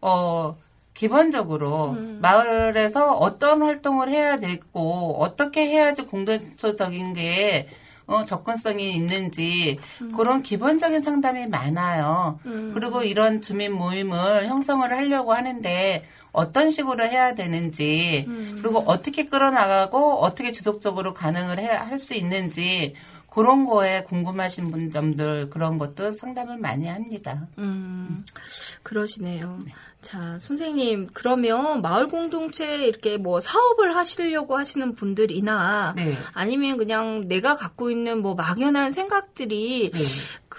어, 0.00 0.56
기본적으로 0.94 1.96
마을에서 2.20 3.16
어떤 3.16 3.62
활동을 3.62 4.08
해야 4.08 4.38
되고, 4.38 5.16
어떻게 5.18 5.66
해야지 5.66 6.02
공동체적인 6.02 7.14
게, 7.14 7.68
어, 8.06 8.24
접근성이 8.24 8.92
있는지, 8.92 9.80
그런 10.16 10.42
기본적인 10.44 11.00
상담이 11.00 11.46
많아요. 11.46 12.38
그리고 12.72 13.02
이런 13.02 13.40
주민 13.40 13.72
모임을 13.72 14.46
형성을 14.46 14.88
하려고 14.88 15.32
하는데, 15.32 16.04
어떤 16.32 16.70
식으로 16.70 17.06
해야 17.06 17.34
되는지, 17.34 18.26
그리고 18.62 18.78
어떻게 18.86 19.26
끌어나가고, 19.26 20.20
어떻게 20.20 20.52
지속적으로 20.52 21.14
가능을 21.14 21.58
할 21.64 21.98
수 21.98 22.14
있는지, 22.14 22.94
그런 23.28 23.64
거에 23.66 24.02
궁금하신 24.04 24.70
분 24.72 24.90
점들, 24.90 25.50
그런 25.50 25.78
것도 25.78 26.12
상담을 26.12 26.56
많이 26.58 26.88
합니다. 26.88 27.46
음, 27.58 28.24
그러시네요. 28.82 29.60
자, 30.00 30.38
선생님, 30.38 31.08
그러면 31.12 31.82
마을 31.82 32.08
공동체 32.08 32.86
이렇게 32.86 33.18
뭐 33.18 33.40
사업을 33.40 33.94
하시려고 33.94 34.56
하시는 34.58 34.94
분들이나 34.94 35.92
네. 35.94 36.16
아니면 36.32 36.76
그냥 36.78 37.28
내가 37.28 37.56
갖고 37.56 37.90
있는 37.90 38.22
뭐 38.22 38.34
막연한 38.34 38.92
생각들이 38.92 39.90
네. 39.92 39.98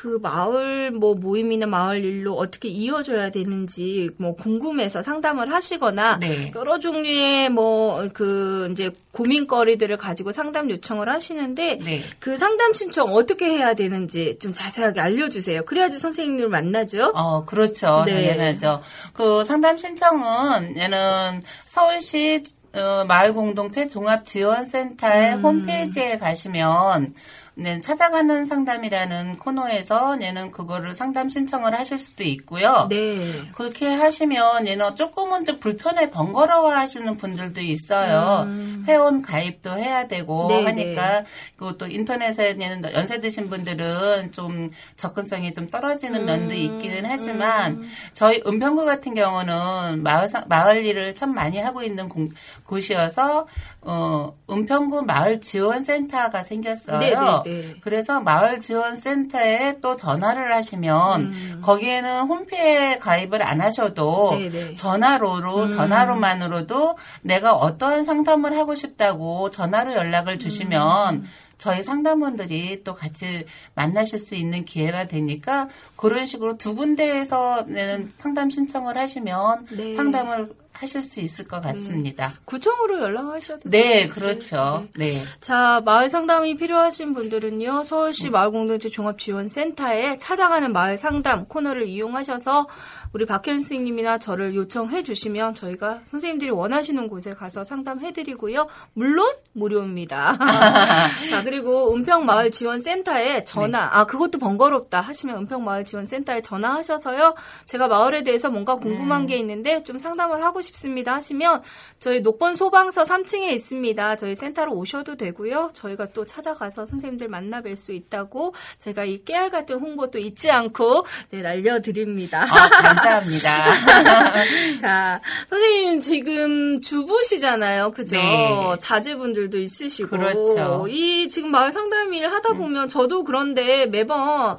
그 0.01 0.19
마을 0.21 0.91
뭐 0.91 1.13
모임이나 1.13 1.67
마을 1.67 2.03
일로 2.03 2.33
어떻게 2.33 2.69
이어져야 2.69 3.29
되는지 3.29 4.09
뭐 4.17 4.35
궁금해서 4.35 5.03
상담을 5.03 5.51
하시거나 5.51 6.17
네. 6.17 6.51
여러 6.55 6.79
종류의 6.79 7.49
뭐 7.49 7.91
그 8.13 8.69
이제 8.71 8.91
고민거리들을 9.11 9.97
가지고 9.97 10.31
상담 10.31 10.69
요청을 10.69 11.09
하시는데 11.09 11.79
네. 11.83 12.01
그 12.19 12.37
상담 12.37 12.73
신청 12.73 13.13
어떻게 13.13 13.45
해야 13.45 13.73
되는지 13.73 14.37
좀 14.39 14.53
자세하게 14.53 15.01
알려주세요. 15.01 15.65
그래야지 15.65 15.99
선생님을 15.99 16.49
만나죠. 16.49 17.11
어, 17.13 17.45
그렇죠. 17.45 18.03
네. 18.05 18.33
당연하죠. 18.35 18.81
그 19.13 19.43
상담 19.43 19.77
신청은 19.77 20.77
얘는 20.77 21.41
서울시 21.65 22.43
어, 22.73 23.03
마을 23.05 23.33
공동체 23.33 23.87
종합 23.87 24.23
지원센터의 24.23 25.35
음. 25.35 25.41
홈페이지에 25.41 26.17
가시면 26.17 27.13
네, 27.53 27.81
찾아가는 27.81 28.45
상담이라는 28.45 29.37
코너에서 29.37 30.21
얘는 30.21 30.51
그거를 30.51 30.95
상담 30.95 31.27
신청을 31.29 31.77
하실 31.77 31.99
수도 31.99 32.23
있고요. 32.23 32.87
네. 32.89 33.29
그렇게 33.53 33.93
하시면 33.93 34.67
얘는 34.67 34.95
조금은 34.95 35.43
좀 35.45 35.59
불편해 35.59 36.09
번거로워 36.11 36.71
하시는 36.71 37.17
분들도 37.17 37.59
있어요. 37.59 38.47
회원 38.87 39.21
가입도 39.21 39.77
해야 39.77 40.07
되고 40.07 40.47
음. 40.47 40.47
네, 40.47 40.63
하니까 40.63 41.25
그리고 41.57 41.77
또 41.77 41.87
인터넷에는 41.87 42.83
연세 42.93 43.19
드신 43.19 43.49
분들은 43.49 44.31
좀 44.31 44.71
접근성이 44.95 45.51
좀 45.51 45.69
떨어지는 45.69 46.25
면도 46.25 46.55
음. 46.55 46.57
있기는 46.59 47.03
하지만 47.05 47.83
저희 48.13 48.41
은평구 48.47 48.85
같은 48.85 49.13
경우는 49.13 50.01
마을 50.03 50.29
상- 50.29 50.45
마을 50.47 50.85
일을 50.85 51.15
참 51.15 51.35
많이 51.35 51.59
하고 51.59 51.83
있는 51.83 52.07
공- 52.07 52.29
곳이어서 52.65 53.45
어 53.83 54.35
은평구 54.49 55.03
마을 55.03 55.41
지원 55.41 55.81
센터가 55.81 56.43
생겼어요. 56.43 56.99
네, 56.99 57.13
네, 57.13 57.43
네. 57.45 57.75
그래서 57.81 58.21
마을 58.21 58.61
지원 58.61 58.95
센터에 58.95 59.79
또 59.81 59.95
전화를 59.95 60.53
하시면 60.53 61.61
거기에는 61.61 62.21
홈페이지에 62.21 62.97
가입을 62.99 63.43
안 63.43 63.61
하셔도 63.61 64.31
음. 64.31 64.37
네, 64.37 64.49
네. 64.49 64.75
전화로로 64.75 65.63
음. 65.63 65.69
전화로만으로도 65.69 66.97
내가 67.23 67.53
어떠한 67.53 68.03
상담을 68.03 68.57
하고 68.57 68.75
싶다고 68.75 69.49
전화로 69.49 69.93
연락을 69.93 70.39
주시면 70.39 71.15
음. 71.15 71.27
저희 71.57 71.83
상담원들이 71.83 72.83
또 72.83 72.95
같이 72.95 73.45
만나실 73.75 74.17
수 74.17 74.35
있는 74.35 74.65
기회가 74.65 75.07
되니까 75.07 75.69
그런 75.95 76.25
식으로 76.25 76.57
두 76.57 76.75
군데에서 76.75 77.65
내는 77.67 78.11
상담 78.15 78.49
신청을 78.49 78.97
하시면 78.97 79.67
네. 79.69 79.95
상담을 79.95 80.49
하실 80.81 81.03
수 81.03 81.19
있을 81.21 81.47
것 81.47 81.61
같습니다. 81.61 82.33
구청으로 82.45 82.99
연락하셔도 83.01 83.69
네, 83.69 84.07
돼요. 84.07 84.09
그렇죠. 84.09 84.87
네. 84.97 85.13
자, 85.39 85.79
마을 85.85 86.09
상담이 86.09 86.55
필요하신 86.55 87.13
분들은요, 87.13 87.83
서울시 87.83 88.31
마을공동체 88.31 88.89
종합지원센터에 88.89 90.17
찾아가는 90.17 90.73
마을 90.73 90.97
상담 90.97 91.45
코너를 91.45 91.85
이용하셔서 91.85 92.67
우리 93.13 93.25
박현 93.25 93.57
선생님이나 93.57 94.19
저를 94.19 94.55
요청해 94.55 95.03
주시면 95.03 95.53
저희가 95.53 96.01
선생님들이 96.05 96.49
원하시는 96.49 97.09
곳에 97.09 97.33
가서 97.33 97.65
상담해 97.65 98.13
드리고요. 98.13 98.67
물론 98.93 99.33
무료입니다. 99.51 100.37
자, 101.29 101.43
그리고 101.43 101.93
은평 101.93 102.25
마을 102.25 102.51
지원 102.51 102.79
센터에 102.79 103.43
전화, 103.43 103.89
아, 103.91 104.05
그것도 104.05 104.39
번거롭다 104.39 105.01
하시면 105.01 105.39
은평 105.39 105.65
마을 105.65 105.83
지원 105.83 106.05
센터에 106.05 106.41
전화하셔서요. 106.41 107.35
제가 107.65 107.89
마을에 107.89 108.23
대해서 108.23 108.49
뭔가 108.49 108.77
궁금한 108.77 109.25
게 109.25 109.35
있는데 109.37 109.83
좀 109.83 109.97
상담을 109.97 110.41
하고 110.41 110.61
싶습니다 110.61 111.13
하시면 111.13 111.63
저희 111.99 112.21
녹번 112.21 112.55
소방서 112.55 113.03
3층에 113.03 113.51
있습니다. 113.51 114.15
저희 114.15 114.35
센터로 114.35 114.71
오셔도 114.73 115.17
되고요. 115.17 115.71
저희가 115.73 116.07
또 116.13 116.25
찾아가서 116.25 116.85
선생님들 116.85 117.27
만나 117.27 117.61
뵐 117.61 117.75
수 117.75 117.91
있다고 117.91 118.53
저희가 118.79 119.03
이 119.03 119.23
깨알 119.25 119.49
같은 119.49 119.79
홍보도 119.79 120.17
잊지 120.17 120.49
않고 120.49 121.05
네, 121.31 121.41
날려드립니다. 121.41 122.43
아, 122.43 123.00
감사합니다. 123.09 124.77
자, 124.81 125.21
선생님 125.49 125.99
지금 125.99 126.81
주부시잖아요. 126.81 127.91
그죠? 127.91 128.17
네. 128.17 128.75
자제분들도 128.79 129.57
있으시고. 129.59 130.09
그렇죠. 130.09 130.85
이 130.89 131.27
지금 131.29 131.51
마을 131.51 131.71
상담 131.71 132.13
일 132.13 132.31
하다 132.31 132.53
보면 132.53 132.87
저도 132.87 133.23
그런데 133.23 133.85
매번 133.85 134.57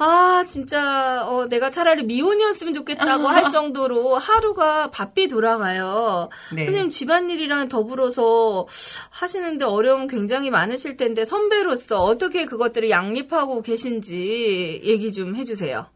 아, 0.00 0.44
진짜, 0.46 1.26
어, 1.26 1.46
내가 1.48 1.70
차라리 1.70 2.04
미혼이었으면 2.04 2.72
좋겠다고 2.72 3.26
할 3.26 3.50
정도로 3.50 4.16
하루가 4.16 4.90
바삐 4.92 5.26
돌아가요. 5.26 6.28
네. 6.54 6.66
선생님 6.66 6.90
집안일이랑 6.90 7.68
더불어서 7.68 8.68
하시는데 9.10 9.64
어려움 9.64 10.06
굉장히 10.06 10.50
많으실 10.50 10.96
텐데 10.96 11.24
선배로서 11.24 12.04
어떻게 12.04 12.44
그것들을 12.44 12.90
양립하고 12.90 13.62
계신지 13.62 14.80
얘기 14.84 15.12
좀 15.12 15.34
해주세요. 15.34 15.86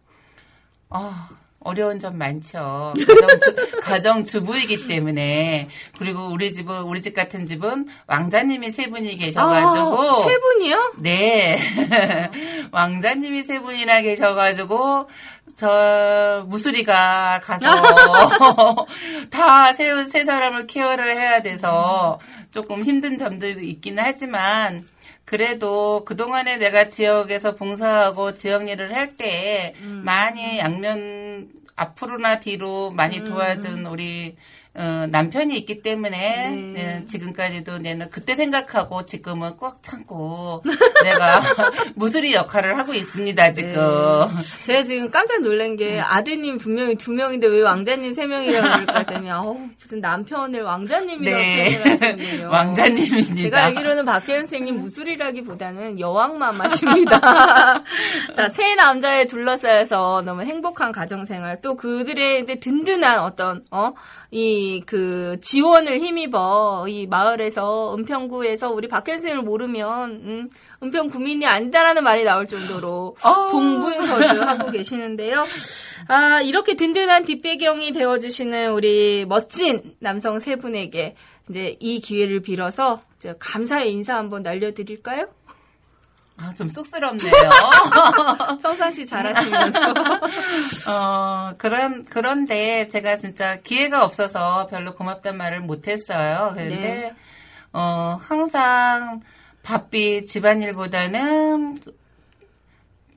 아, 0.90 1.28
어려운 1.64 1.98
점 1.98 2.18
많죠. 2.18 2.92
가정주, 2.94 3.80
가정주부이기 3.82 4.88
때문에. 4.88 5.68
그리고 5.98 6.28
우리 6.28 6.52
집은, 6.52 6.82
우리 6.82 7.00
집 7.00 7.14
같은 7.14 7.46
집은 7.46 7.86
왕자님이 8.06 8.70
세 8.70 8.88
분이 8.88 9.16
계셔가지고. 9.16 10.00
아, 10.00 10.24
세 10.24 10.38
분이요? 10.38 10.94
네. 10.98 11.58
왕자님이 12.72 13.44
세 13.44 13.60
분이나 13.60 14.02
계셔가지고, 14.02 15.08
저, 15.56 16.44
무수리가 16.48 17.40
가서, 17.42 17.66
다 19.30 19.72
세, 19.72 20.04
세 20.06 20.24
사람을 20.24 20.66
케어를 20.66 21.16
해야 21.16 21.42
돼서, 21.42 22.18
조금 22.50 22.82
힘든 22.82 23.18
점도 23.18 23.46
있기는 23.46 24.02
하지만, 24.02 24.80
그래도 25.32 26.04
그동안에 26.04 26.58
내가 26.58 26.90
지역에서 26.90 27.54
봉사하고 27.54 28.34
지역 28.34 28.68
일을 28.68 28.94
할 28.94 29.16
때, 29.16 29.72
많이 29.80 30.58
양면, 30.58 31.48
앞으로나 31.74 32.38
뒤로 32.38 32.90
많이 32.90 33.24
도와준 33.24 33.86
우리, 33.86 34.36
어, 34.74 35.06
남편이 35.10 35.54
있기 35.58 35.82
때문에 35.82 36.50
네. 36.50 36.72
네, 36.72 37.04
지금까지도 37.04 37.78
내는 37.78 38.08
그때 38.08 38.34
생각하고 38.34 39.04
지금은 39.04 39.58
꽉 39.58 39.82
참고 39.82 40.62
내가 41.04 41.42
무수리 41.94 42.32
역할을 42.32 42.78
하고 42.78 42.94
있습니다 42.94 43.52
지금. 43.52 43.74
제가 44.64 44.82
지금 44.82 45.10
깜짝 45.10 45.42
놀란 45.42 45.76
게 45.76 46.00
아드님 46.00 46.56
분명히 46.56 46.96
두 46.96 47.12
명인데 47.12 47.48
왜 47.48 47.60
왕자님 47.60 48.12
세 48.12 48.26
명이라고 48.26 48.66
그럴까 48.66 48.98
했더니 49.00 49.30
아우 49.30 49.58
무슨 49.78 50.00
남편을 50.00 50.62
왕자님이라고 50.62 51.42
네. 51.42 51.76
표현을 51.76 51.92
하시는군요. 51.92 52.48
왕자님입니다. 52.52 53.42
제가 53.42 53.64
알기로는 53.66 54.04
박혜연 54.06 54.46
선생님 54.46 54.78
무술이라기보다는 54.78 56.00
여왕마마십니다. 56.00 57.20
자, 58.34 58.48
세 58.48 58.74
남자에 58.74 59.26
둘러싸여서 59.26 60.22
너무 60.24 60.42
행복한 60.42 60.92
가정생활, 60.92 61.60
또 61.60 61.76
그들의 61.76 62.42
이제 62.42 62.58
든든한 62.58 63.20
어떤, 63.20 63.62
어, 63.70 63.92
이 64.32 64.82
그 64.86 65.36
지원을 65.40 66.00
힘입어 66.00 66.86
이 66.88 67.06
마을에서 67.06 67.94
은평구에서 67.96 68.70
우리 68.70 68.88
선생님을 68.90 69.42
모르면 69.42 70.10
음, 70.10 70.50
은평 70.82 71.10
구민이 71.10 71.46
아니다라는 71.46 72.02
말이 72.02 72.24
나올 72.24 72.46
정도로 72.46 73.16
어. 73.22 73.48
동분서주하고 73.50 74.70
계시는데요. 74.70 75.46
아 76.08 76.40
이렇게 76.40 76.74
든든한 76.76 77.24
뒷배경이 77.26 77.92
되어주시는 77.92 78.72
우리 78.72 79.24
멋진 79.26 79.94
남성 79.98 80.40
세 80.40 80.56
분에게 80.56 81.14
이제 81.50 81.76
이 81.80 82.00
기회를 82.00 82.40
빌어서 82.40 83.02
감사의 83.38 83.92
인사 83.92 84.16
한번 84.16 84.42
날려드릴까요? 84.42 85.28
아, 86.42 86.52
좀 86.54 86.68
쑥스럽네요. 86.68 87.30
평상시 88.62 89.06
잘하시면서 89.06 89.94
어, 90.90 91.54
그런, 91.56 92.04
그런데 92.04 92.88
제가 92.88 93.16
진짜 93.16 93.56
기회가 93.60 94.04
없어서 94.04 94.66
별로 94.66 94.94
고맙단 94.96 95.36
말을 95.36 95.60
못했어요. 95.60 96.50
그런데, 96.54 96.76
네. 96.80 97.14
어, 97.72 98.18
항상 98.20 99.20
바삐 99.62 100.24
집안일보다는 100.24 101.80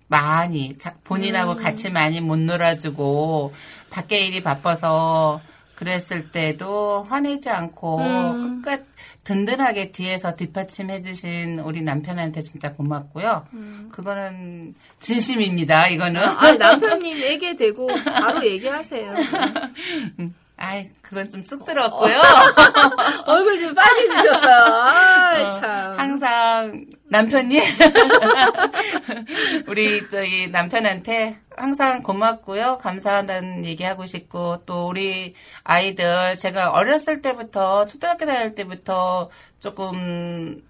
많이, 0.07 0.77
자- 0.77 0.93
본인하고 1.03 1.53
음. 1.53 1.57
같이 1.57 1.89
많이 1.89 2.21
못 2.21 2.37
놀아주고, 2.37 3.53
밖에 3.89 4.19
일이 4.19 4.43
바빠서 4.43 5.41
그랬을 5.75 6.31
때도 6.31 7.03
화내지 7.03 7.49
않고, 7.49 7.99
음. 7.99 8.61
끝까지 8.61 8.83
든든하게 9.23 9.91
뒤에서 9.91 10.35
뒷받침해 10.35 11.01
주신 11.01 11.59
우리 11.59 11.81
남편한테 11.81 12.43
진짜 12.43 12.73
고맙고요. 12.73 13.47
그거는 13.91 14.75
진심입니다, 14.99 15.87
이거는. 15.89 16.21
음. 16.21 16.27
아 16.27 16.51
남편님에게 16.53 17.55
대고 17.55 17.87
바로 18.05 18.45
얘기하세요. 18.45 19.13
아이, 20.57 20.87
그건 21.01 21.27
좀 21.27 21.43
쑥스럽고요. 21.43 22.15
얼굴 23.27 23.59
좀 23.59 23.75
빨개지셨어요. 23.75 24.55
아 24.55 25.41
어, 25.41 25.51
참. 25.59 25.99
항상 25.99 26.85
남편님 27.09 27.61
우리 29.67 30.09
저기 30.09 30.47
남편한테 30.47 31.35
항상 31.57 32.01
고맙고요. 32.03 32.77
감사하다는 32.77 33.65
얘기하고 33.65 34.05
싶고 34.05 34.63
또 34.65 34.87
우리 34.87 35.35
아이들 35.63 36.35
제가 36.37 36.71
어렸을 36.71 37.21
때부터 37.21 37.85
초등학교 37.85 38.25
다닐 38.25 38.55
때부터 38.55 39.29
조금 39.59 40.63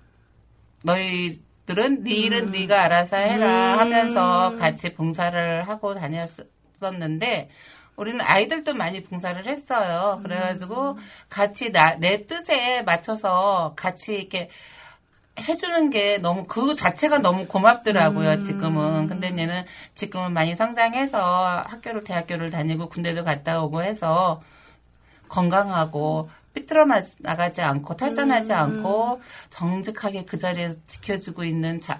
너희 0.84 1.40
들은 1.68 2.04
네 2.04 2.12
일은 2.12 2.52
네가 2.52 2.84
알아서 2.84 3.18
해라 3.18 3.74
음. 3.74 3.80
하면서 3.80 4.56
같이 4.56 4.94
봉사를 4.94 5.68
하고 5.68 5.94
다녔었는데 5.94 7.50
우리는 7.96 8.20
아이들도 8.22 8.74
많이 8.74 9.04
봉사를 9.04 9.46
했어요. 9.46 10.20
그래가지고 10.24 10.98
같이 11.30 11.72
나, 11.72 11.96
내 11.96 12.26
뜻에 12.28 12.82
맞춰서 12.84 13.74
같이 13.76 14.16
이렇게 14.16 14.50
해주는 15.38 15.90
게 15.90 16.18
너무 16.18 16.46
그 16.46 16.76
자체가 16.76 17.20
너무 17.20 17.46
고맙더라고요. 17.46 18.42
지금은 18.42 19.08
근데 19.08 19.28
얘는 19.28 19.66
지금은 19.94 20.32
많이 20.34 20.56
성장해서 20.56 21.64
학교를 21.68 22.04
대학교를 22.04 22.50
다니고 22.52 22.88
군대도 22.90 23.24
갔다 23.26 23.62
오고 23.62 23.84
해서 23.84 24.42
건강하고 25.28 26.30
삐뚤어 26.54 26.86
나- 26.86 27.02
나가지 27.20 27.62
않고 27.62 27.98
탈선하지 27.98 28.54
음. 28.54 28.58
않고 28.58 29.22
정직하게 29.50 30.24
그 30.24 30.38
자리에서 30.38 30.78
지켜주고 30.88 31.44
있는 31.44 31.82
자, 31.82 31.98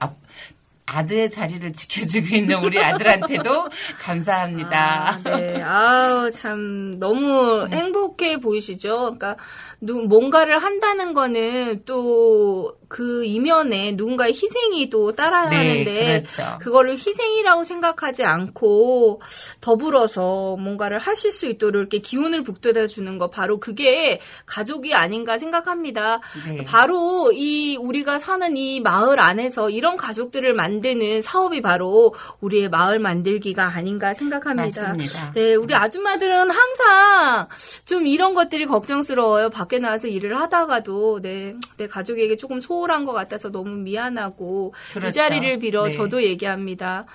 아, 0.88 1.00
아들의 1.00 1.30
자리를 1.30 1.74
지켜주고 1.74 2.36
있는 2.36 2.64
우리 2.64 2.80
아들한테도 2.80 3.70
감사합니다. 4.00 5.10
아, 5.10 5.22
네. 5.24 5.62
아우, 5.62 6.32
참, 6.32 6.98
너무 7.00 7.68
행복해 7.72 8.40
보이시죠? 8.40 8.98
그러니까, 8.98 9.36
누, 9.82 10.02
뭔가를 10.02 10.60
한다는 10.60 11.14
거는 11.14 11.84
또 11.86 12.76
그 12.88 13.26
이면에 13.26 13.94
누군가의 13.94 14.34
희생이 14.34 14.90
또 14.90 15.14
따라야 15.14 15.50
네, 15.50 15.56
하는데, 15.58 16.22
그렇죠. 16.22 16.58
그거를 16.62 16.94
희생이라고 16.94 17.64
생각하지 17.64 18.24
않고 18.24 19.22
더불어서 19.62 20.56
뭔가를 20.58 21.00
하실 21.00 21.32
수 21.32 21.48
있도록 21.48 21.80
이렇게 21.80 22.00
기운을 22.00 22.44
북돋아 22.44 22.88
주는 22.88 23.18
거 23.18 23.30
바로 23.30 23.60
그게 23.60 24.20
가족이 24.46 24.94
아닌가 24.94 25.38
생각합니다. 25.38 26.22
네. 26.48 26.64
바로 26.64 27.32
이 27.34 27.76
우리가 27.78 28.20
사는 28.20 28.56
이 28.56 28.80
마을 28.80 29.20
안에서 29.20 29.70
이런 29.70 29.98
가족들을 29.98 30.54
만 30.54 30.75
드는 30.82 31.22
사업이 31.22 31.62
바로 31.62 32.14
우리의 32.42 32.70
마을 32.70 33.00
만들기가 33.00 33.66
아닌가 33.66 34.14
생각합니다. 34.14 34.94
맞습니다. 34.94 35.34
네, 35.34 35.56
우리 35.56 35.76
아줌마들은 35.76 36.50
항상 36.50 37.48
좀 37.86 38.08
이런 38.08 38.34
것들이 38.34 38.66
걱정스러워요. 38.66 39.50
밖에 39.50 39.80
나와서 39.80 40.08
일을 40.08 40.40
하다가도 40.40 41.22
네, 41.22 41.56
내 41.78 41.88
가족에게 41.88 42.38
조금 42.38 42.62
소홀한 42.62 43.06
것 43.06 43.14
같아서 43.14 43.52
너무 43.52 43.76
미안하고 43.78 44.74
이 44.92 44.94
그렇죠. 44.94 45.12
자리를 45.14 45.60
빌어 45.60 45.86
네. 45.86 45.92
저도 45.92 46.24
얘기합니다. 46.24 47.06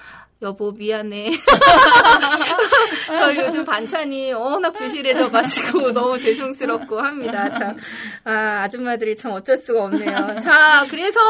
여보 0.43 0.73
미안해. 0.73 1.33
저 3.07 3.37
요즘 3.37 3.65
반찬이 3.65 4.33
워낙 4.33 4.71
부실해져가지고 4.73 5.93
너무 5.93 6.19
죄송스럽고 6.19 6.99
합니다. 7.01 7.53
참, 7.53 7.77
아, 8.25 8.63
아줌마들이 8.65 9.15
참 9.17 9.33
어쩔 9.33 9.59
수가 9.59 9.85
없네요. 9.85 10.37
자, 10.41 10.87
그래서 10.89 11.21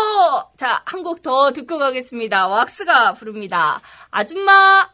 자 0.56 0.82
한 0.86 1.02
곡 1.02 1.22
더 1.22 1.52
듣고 1.52 1.78
가겠습니다. 1.78 2.46
왁스가 2.48 3.14
부릅니다. 3.14 3.80
아줌마. 4.10 4.88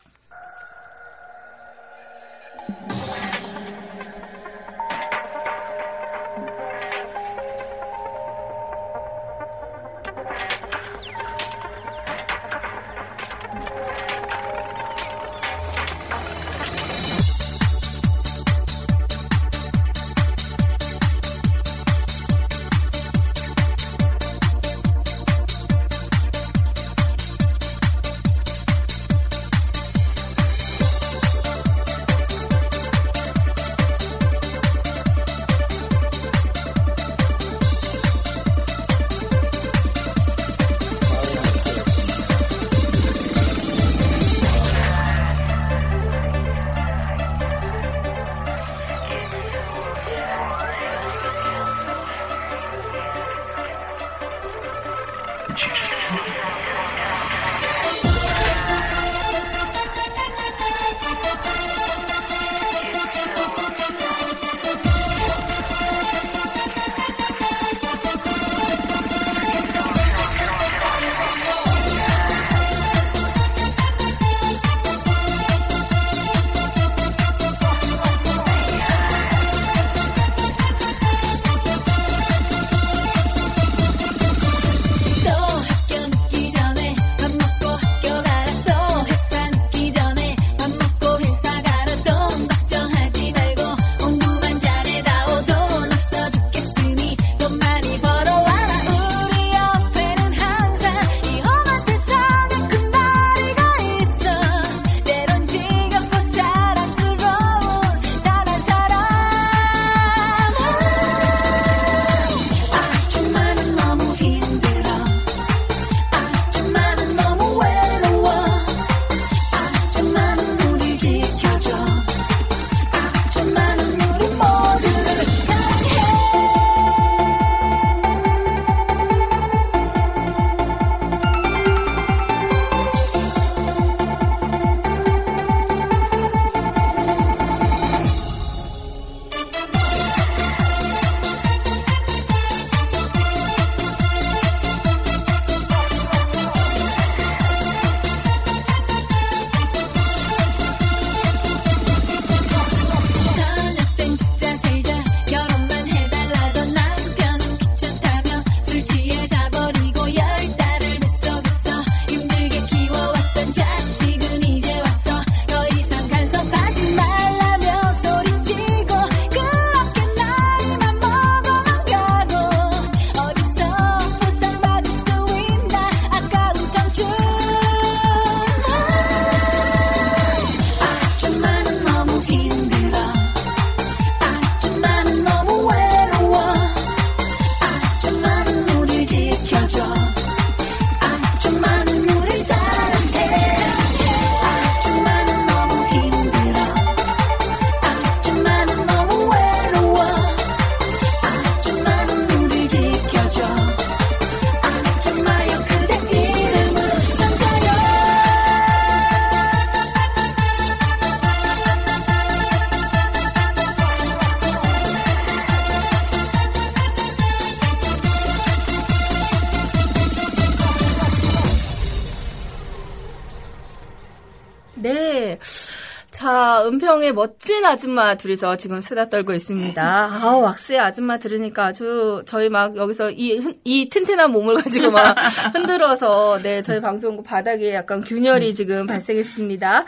아줌마 227.67 228.15
둘이서 228.17 228.57
지금 228.57 228.81
수다 228.81 229.09
떨고 229.09 229.33
있습니다. 229.35 229.83
아, 230.23 230.37
왁스의 230.37 230.79
아줌마 230.81 231.19
들으니까 231.19 231.67
아주 231.67 232.23
저희 232.27 232.49
막 232.49 232.77
여기서 232.77 233.11
이, 233.11 233.37
흔- 233.39 233.59
이 233.65 233.89
튼튼한 233.89 234.31
몸을 234.33 234.57
가지고 234.57 234.91
막 234.91 235.15
흔들어서 235.55 236.39
네, 236.43 236.63
저희 236.63 236.81
방송국 236.81 237.25
바닥에 237.25 237.75
약간 237.75 238.01
균열이 238.03 238.55
지금 238.55 238.87
발생했습니다. 238.87 239.85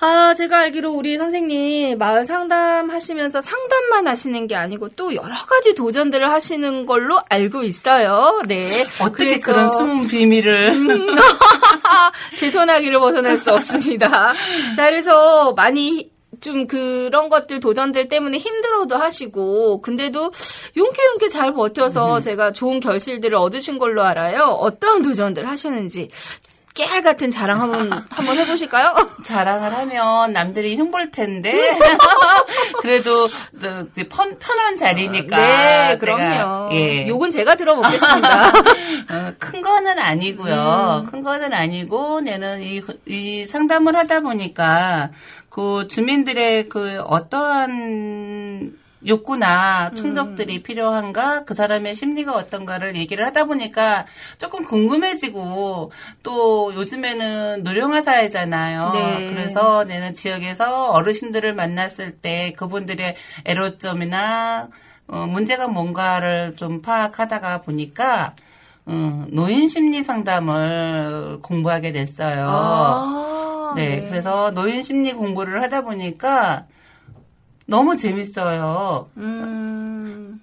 아, 0.00 0.34
제가 0.34 0.58
알기로 0.60 0.90
우리 0.92 1.16
선생님 1.16 1.98
마을 1.98 2.24
상담 2.24 2.90
하시면서 2.90 3.40
상담만 3.40 4.06
하시는 4.08 4.46
게 4.46 4.56
아니고 4.56 4.88
또 4.90 5.14
여러 5.14 5.34
가지 5.46 5.74
도전들을 5.74 6.28
하시는 6.30 6.86
걸로 6.86 7.20
알고 7.28 7.62
있어요. 7.62 8.42
네. 8.46 8.68
어떻게 9.00 9.38
그래서- 9.38 9.44
그런 9.44 9.68
숨은 9.68 10.08
비밀을. 10.08 10.72
제 12.36 12.50
손아귀를 12.50 12.98
벗어날 12.98 13.36
수 13.38 13.52
없습니다. 13.52 14.08
자, 14.76 14.90
그래서 14.90 15.52
많이 15.52 16.10
좀 16.42 16.66
그런 16.66 17.28
것들 17.28 17.60
도전들 17.60 18.08
때문에 18.08 18.36
힘들어도 18.36 18.96
하시고 18.96 19.80
근데도 19.80 20.32
용케 20.76 21.04
용케 21.12 21.28
잘 21.28 21.54
버텨서 21.54 22.20
제가 22.20 22.52
좋은 22.52 22.80
결실들을 22.80 23.34
얻으신 23.36 23.78
걸로 23.78 24.02
알아요. 24.02 24.44
어떤 24.48 25.02
도전들 25.02 25.48
하셨는지 25.48 26.08
깨알 26.74 27.02
같은 27.02 27.30
자랑 27.30 27.60
한번 27.60 27.92
한번 28.10 28.38
해보실까요? 28.38 28.94
자랑을 29.24 29.74
하면 29.74 30.32
남들이 30.32 30.76
흉볼 30.76 31.10
텐데 31.10 31.52
그래도 32.80 33.28
편, 34.08 34.38
편한 34.38 34.76
자리니까 34.76 35.36
네, 35.36 35.88
내가, 35.88 35.98
그럼요. 35.98 36.72
예. 36.72 37.06
욕은 37.08 37.30
제가 37.30 37.56
들어보겠습니다. 37.56 38.48
어, 38.48 39.32
큰 39.38 39.60
거는 39.60 39.98
아니고요. 39.98 41.04
큰 41.10 41.22
거는 41.22 41.52
아니고 41.52 42.22
내는 42.22 42.62
이, 42.62 42.82
이 43.06 43.46
상담을 43.46 43.94
하다 43.94 44.20
보니까 44.20 45.10
그 45.52 45.86
주민들의 45.86 46.70
그 46.70 47.00
어떠한 47.02 48.78
욕구나 49.06 49.90
충족들이 49.90 50.62
필요한가 50.62 51.44
그 51.44 51.52
사람의 51.52 51.94
심리가 51.94 52.34
어떤가를 52.34 52.96
얘기를 52.96 53.26
하다 53.26 53.44
보니까 53.44 54.06
조금 54.38 54.64
궁금해지고 54.64 55.92
또 56.22 56.74
요즘에는 56.74 57.64
노령화 57.64 58.00
사회잖아요. 58.00 58.92
네. 58.94 59.26
그래서 59.28 59.84
내는 59.84 60.14
지역에서 60.14 60.92
어르신들을 60.92 61.54
만났을 61.54 62.12
때 62.12 62.54
그분들의 62.56 63.14
애로점이나 63.44 64.68
어, 65.08 65.26
문제가 65.26 65.68
뭔가를 65.68 66.54
좀 66.54 66.80
파악하다가 66.80 67.60
보니까 67.60 68.34
어, 68.86 69.26
노인 69.28 69.68
심리 69.68 70.02
상담을 70.02 71.40
공부하게 71.42 71.92
됐어요. 71.92 72.46
아, 72.48 73.41
네, 73.74 74.06
그래서 74.08 74.50
노인 74.50 74.82
심리 74.82 75.12
공부를 75.12 75.62
하다 75.62 75.82
보니까 75.82 76.66
너무 77.66 77.96
재밌어요. 77.96 79.08
음. 79.16 80.42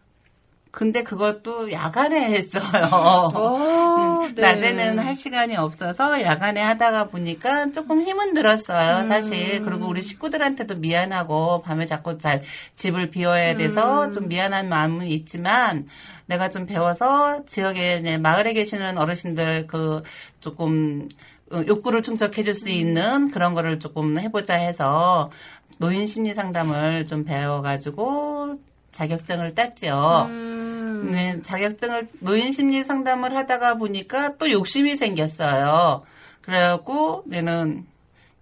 근데 0.71 1.03
그것도 1.03 1.71
야간에 1.71 2.31
했어요. 2.31 2.63
어, 3.33 4.21
음, 4.23 4.35
네. 4.35 4.41
낮에는 4.41 4.99
할 4.99 5.15
시간이 5.15 5.57
없어서 5.57 6.21
야간에 6.21 6.61
하다가 6.61 7.07
보니까 7.07 7.71
조금 7.71 8.01
힘은 8.01 8.33
들었어요, 8.33 8.99
음. 8.99 9.03
사실. 9.03 9.61
그리고 9.63 9.87
우리 9.87 10.01
식구들한테도 10.01 10.75
미안하고 10.75 11.63
밤에 11.63 11.85
자꾸 11.85 12.17
잘 12.19 12.43
집을 12.75 13.09
비워야 13.09 13.55
돼서 13.57 14.05
음. 14.05 14.11
좀 14.13 14.27
미안한 14.27 14.69
마음은 14.69 15.07
있지만 15.07 15.87
내가 16.27 16.49
좀 16.49 16.67
배워서 16.67 17.45
지역에 17.45 18.17
마을에 18.17 18.53
계시는 18.53 18.99
어르신들 18.99 19.65
그 19.65 20.03
조금 20.39 21.09
어, 21.09 21.38
욕구를 21.51 22.01
충족해 22.03 22.43
줄 22.43 22.53
수 22.55 22.69
있는 22.69 23.31
그런 23.31 23.53
거를 23.53 23.79
조금 23.79 24.19
해보자 24.19 24.53
해서 24.55 25.31
노인 25.77 26.05
심리 26.05 26.33
상담을 26.33 27.07
좀 27.07 27.23
배워가지고 27.25 28.59
자격증을 28.91 29.55
땄죠. 29.55 30.27
음. 30.29 31.09
네, 31.11 31.41
자격증을 31.41 32.07
노인 32.19 32.51
심리 32.51 32.83
상담을 32.83 33.35
하다가 33.35 33.75
보니까 33.75 34.35
또 34.37 34.51
욕심이 34.51 34.95
생겼어요. 34.95 36.03
그래갖고 36.41 37.23
얘는 37.31 37.85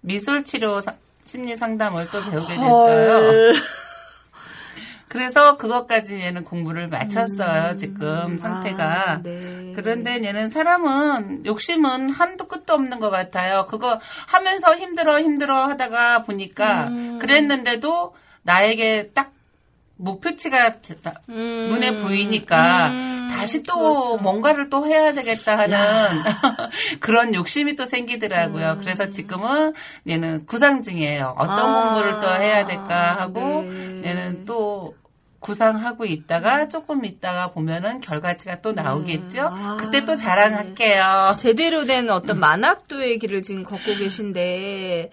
미술 0.00 0.42
치료 0.44 0.80
사- 0.80 0.94
심리 1.24 1.54
상담을 1.56 2.08
또 2.10 2.20
배우게 2.30 2.54
됐어요. 2.54 3.52
헐. 5.08 5.18
그래서 5.18 5.56
그것까지 5.56 6.20
얘는 6.20 6.44
공부를 6.44 6.88
마쳤어요. 6.88 7.76
지금 7.76 8.38
상태가. 8.38 9.10
아, 9.10 9.22
네. 9.22 9.72
그런데 9.74 10.22
얘는 10.22 10.48
사람은 10.48 11.46
욕심은 11.46 12.10
한도 12.10 12.46
끝도 12.48 12.74
없는 12.74 13.00
것 13.00 13.10
같아요. 13.10 13.66
그거 13.68 14.00
하면서 14.28 14.76
힘들어 14.76 15.20
힘들어 15.20 15.66
하다가 15.66 16.24
보니까 16.24 16.88
음. 16.88 17.18
그랬는데도 17.18 18.14
나에게 18.42 19.10
딱 19.14 19.32
목표치가 19.96 20.80
됐다. 20.80 21.20
음. 21.28 21.68
눈에 21.70 22.00
보이니까 22.00 22.88
음. 22.88 23.17
다시 23.28 23.62
또 23.62 23.74
그렇죠. 23.74 24.16
뭔가를 24.18 24.70
또 24.70 24.86
해야 24.86 25.12
되겠다 25.12 25.58
하는 25.58 25.76
그런 27.00 27.34
욕심이 27.34 27.76
또 27.76 27.84
생기더라고요. 27.84 28.72
음. 28.72 28.80
그래서 28.80 29.10
지금은 29.10 29.74
얘는 30.08 30.46
구상 30.46 30.82
중이에요. 30.82 31.34
어떤 31.38 31.58
아. 31.58 31.84
공부를 31.84 32.20
또 32.20 32.28
해야 32.28 32.66
될까 32.66 33.16
하고 33.20 33.62
네. 33.62 34.02
얘는 34.04 34.44
또 34.44 34.94
구상하고 35.40 36.04
있다가 36.04 36.68
조금 36.68 37.04
있다가 37.04 37.52
보면은 37.52 38.00
결과치가 38.00 38.60
또 38.60 38.72
나오겠죠. 38.72 39.42
아. 39.42 39.76
그때 39.78 40.04
또 40.04 40.16
자랑할게요. 40.16 41.36
제대로 41.38 41.84
된 41.84 42.10
어떤 42.10 42.40
만학도의 42.40 43.18
길을 43.18 43.42
지금 43.42 43.62
걷고 43.62 43.94
계신데 43.94 45.10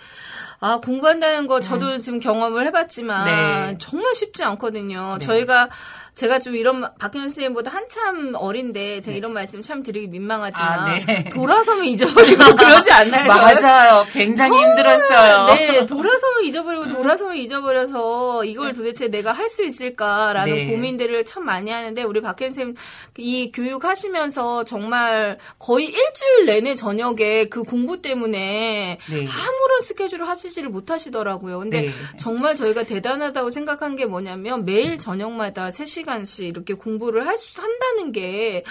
아 0.60 0.80
공부한다는 0.80 1.48
거 1.48 1.60
저도 1.60 2.00
지금 2.00 2.20
경험을 2.20 2.66
해봤지만 2.68 3.26
네. 3.26 3.78
정말 3.80 4.16
쉽지 4.16 4.44
않거든요. 4.44 5.18
네. 5.20 5.26
저희가 5.26 5.70
제가 6.16 6.40
좀 6.40 6.56
이런 6.56 6.82
박현 6.98 7.24
선생님보다 7.24 7.72
한참 7.72 8.34
어린데 8.36 9.02
제가 9.02 9.18
이런 9.18 9.34
말씀 9.34 9.62
참 9.62 9.84
드리기 9.84 10.08
민망하지만 10.08 10.80
아, 10.80 10.94
네. 11.06 11.26
돌아서면 11.30 11.86
잊어버리고 11.86 12.44
그러지 12.56 12.92
않나요? 12.92 13.28
맞아요. 13.28 14.06
굉장히 14.14 14.58
힘들었어요. 14.58 15.56
네, 15.56 15.86
돌아서면 15.86 16.44
잊어버리고 16.46 16.88
돌아서면 16.88 17.36
잊어버려서 17.38 18.46
이걸 18.46 18.74
도대체 18.74 19.08
내가 19.10 19.32
할 19.32 19.46
수 19.46 19.64
있을까라는 19.64 20.54
네. 20.56 20.68
고민들을 20.68 21.24
참 21.24 21.46
많이 21.46 21.70
하는데 21.70 22.02
우리 22.04 22.20
박현 22.20 22.50
쌤이 22.52 23.52
교육하시면서 23.54 24.64
정말 24.66 25.38
거의 25.60 25.86
일주일 25.86 26.46
내내 26.48 26.76
저녁에 26.76 27.48
그 27.48 27.62
공부 27.64 28.02
때문에 28.02 28.98
네. 29.10 29.16
아무런 29.16 29.82
스케줄을 29.82 30.28
하시지를 30.28 30.70
못하시더라고요. 30.70 31.60
근데 31.60 31.82
네. 31.84 31.92
정말 32.18 32.56
저희가 32.56 32.84
대단하다고 32.84 33.50
생각한 33.52 33.96
게 33.96 34.06
뭐냐면 34.06 34.66
매일 34.66 34.98
저녁마다 34.98 35.70
3시간 35.70 36.05
씩 36.26 36.46
이렇게 36.46 36.74
공부를 36.74 37.26
할 37.26 37.38
수, 37.38 37.62
한다는 37.62 38.12
게 38.12 38.64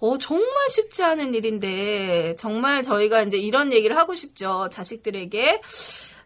어, 0.00 0.16
정말 0.18 0.70
쉽지 0.70 1.02
않은 1.02 1.34
일인데, 1.34 2.36
정말 2.36 2.82
저희가 2.82 3.22
이제 3.22 3.36
이런 3.36 3.72
얘기를 3.72 3.96
하고 3.96 4.14
싶죠. 4.14 4.68
자식들에게. 4.70 5.60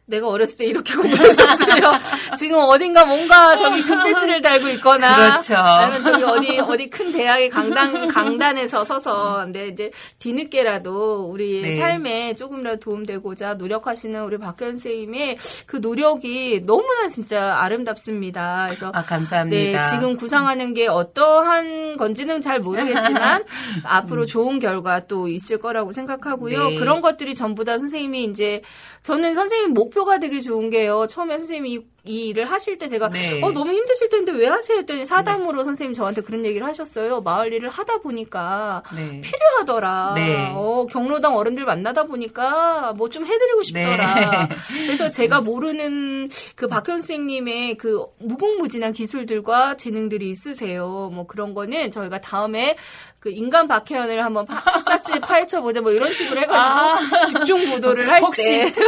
내가 0.05 0.27
어렸을 0.29 0.59
때 0.59 0.65
이렇게 0.65 0.95
공부했었어요. 0.97 1.93
지금 2.37 2.59
어딘가 2.59 3.05
뭔가 3.05 3.57
저기 3.57 3.83
금배지를 3.83 4.43
달고 4.43 4.69
있거나. 4.71 5.15
그렇죠. 5.15 5.55
나는 5.55 6.03
저기 6.03 6.25
어디, 6.25 6.59
어디 6.59 6.91
큰 6.91 7.13
대학의 7.13 7.49
강당, 7.51 8.09
강단에서 8.09 8.85
서서. 8.85 9.43
근데 9.45 9.69
이제 9.69 9.93
뒤늦게라도 10.19 11.29
우리 11.31 11.63
네. 11.63 11.79
삶에 11.79 12.35
조금이라도 12.35 12.81
도움되고자 12.81 13.55
노력하시는 13.55 14.25
우리 14.25 14.39
박현 14.39 14.71
선생님의 14.71 15.37
그 15.67 15.77
노력이 15.77 16.65
너무나 16.67 17.07
진짜 17.07 17.59
아름답습니다. 17.61 18.67
그래서. 18.67 18.91
아, 18.93 19.05
감사합니다. 19.05 19.83
네, 19.83 19.89
지금 19.89 20.17
구상하는 20.17 20.75
게 20.75 20.89
어떠한 20.89 21.97
건지는 21.97 22.41
잘 22.41 22.59
모르겠지만 22.59 23.45
앞으로 23.85 24.27
좋은 24.27 24.59
결과 24.59 25.07
또 25.07 25.29
있을 25.29 25.59
거라고 25.59 25.93
생각하고요. 25.93 26.71
네. 26.71 26.79
그런 26.79 27.01
것들이 27.01 27.37
전부 27.37 27.65
다 27.65 27.79
선생님이 27.79 28.25
이제 28.25 28.63
저는 29.05 29.35
선생님 29.35 29.75
목 29.75 29.92
표가 29.93 30.19
되게 30.19 30.41
좋은 30.41 30.71
게요. 30.71 31.07
처음에 31.07 31.39
선생님이 31.39 31.87
일을 32.05 32.51
하실 32.51 32.79
때 32.79 32.89
제가 32.89 33.09
네. 33.11 33.41
어 33.45 33.53
너무 33.53 33.71
힘드실 33.73 34.09
텐데 34.09 34.33
왜 34.33 34.49
하세요? 34.49 34.79
했더니 34.79 35.07
사담으로 35.07 35.63
선생님 35.63 35.95
저한테 35.95 36.21
그런 36.23 36.45
얘기를 36.45 36.67
하셨어요. 36.67 37.21
마을 37.21 37.53
일을 37.53 37.69
하다 37.69 37.99
보니까 37.99 38.83
네. 38.97 39.21
필요하더라. 39.21 40.13
네. 40.17 40.53
어, 40.53 40.87
경로당 40.91 41.37
어른들 41.37 41.65
만나다 41.65 42.03
보니까 42.05 42.93
뭐 42.97 43.09
좀 43.13 43.27
해드리고 43.27 43.63
싶더라. 43.63 44.15
네. 44.15 44.49
그래서 44.87 45.09
제가 45.11 45.43
모르는 45.43 46.29
그 46.57 46.67
박현 46.67 46.99
선생님의 47.03 47.77
그 47.77 48.05
무궁무진한 48.21 48.93
기술들과 48.95 49.77
재능들이 49.77 50.31
있으세요. 50.31 51.11
뭐 51.13 51.27
그런 51.27 51.53
거는 51.53 51.91
저희가 51.91 52.21
다음에 52.23 52.77
그 53.21 53.31
인간 53.31 53.69
박혜연을 53.69 54.25
한번 54.25 54.47
파- 54.47 54.61
샅샅이 54.81 55.21
파헤쳐보자 55.23 55.81
뭐 55.83 55.93
이런 55.93 56.13
식으로 56.15 56.41
해가지고 56.41 57.27
집중 57.27 57.71
보도를 57.71 58.09
할 58.09 58.17
아. 58.17 58.21
혹시 58.27 58.43
때 58.73 58.73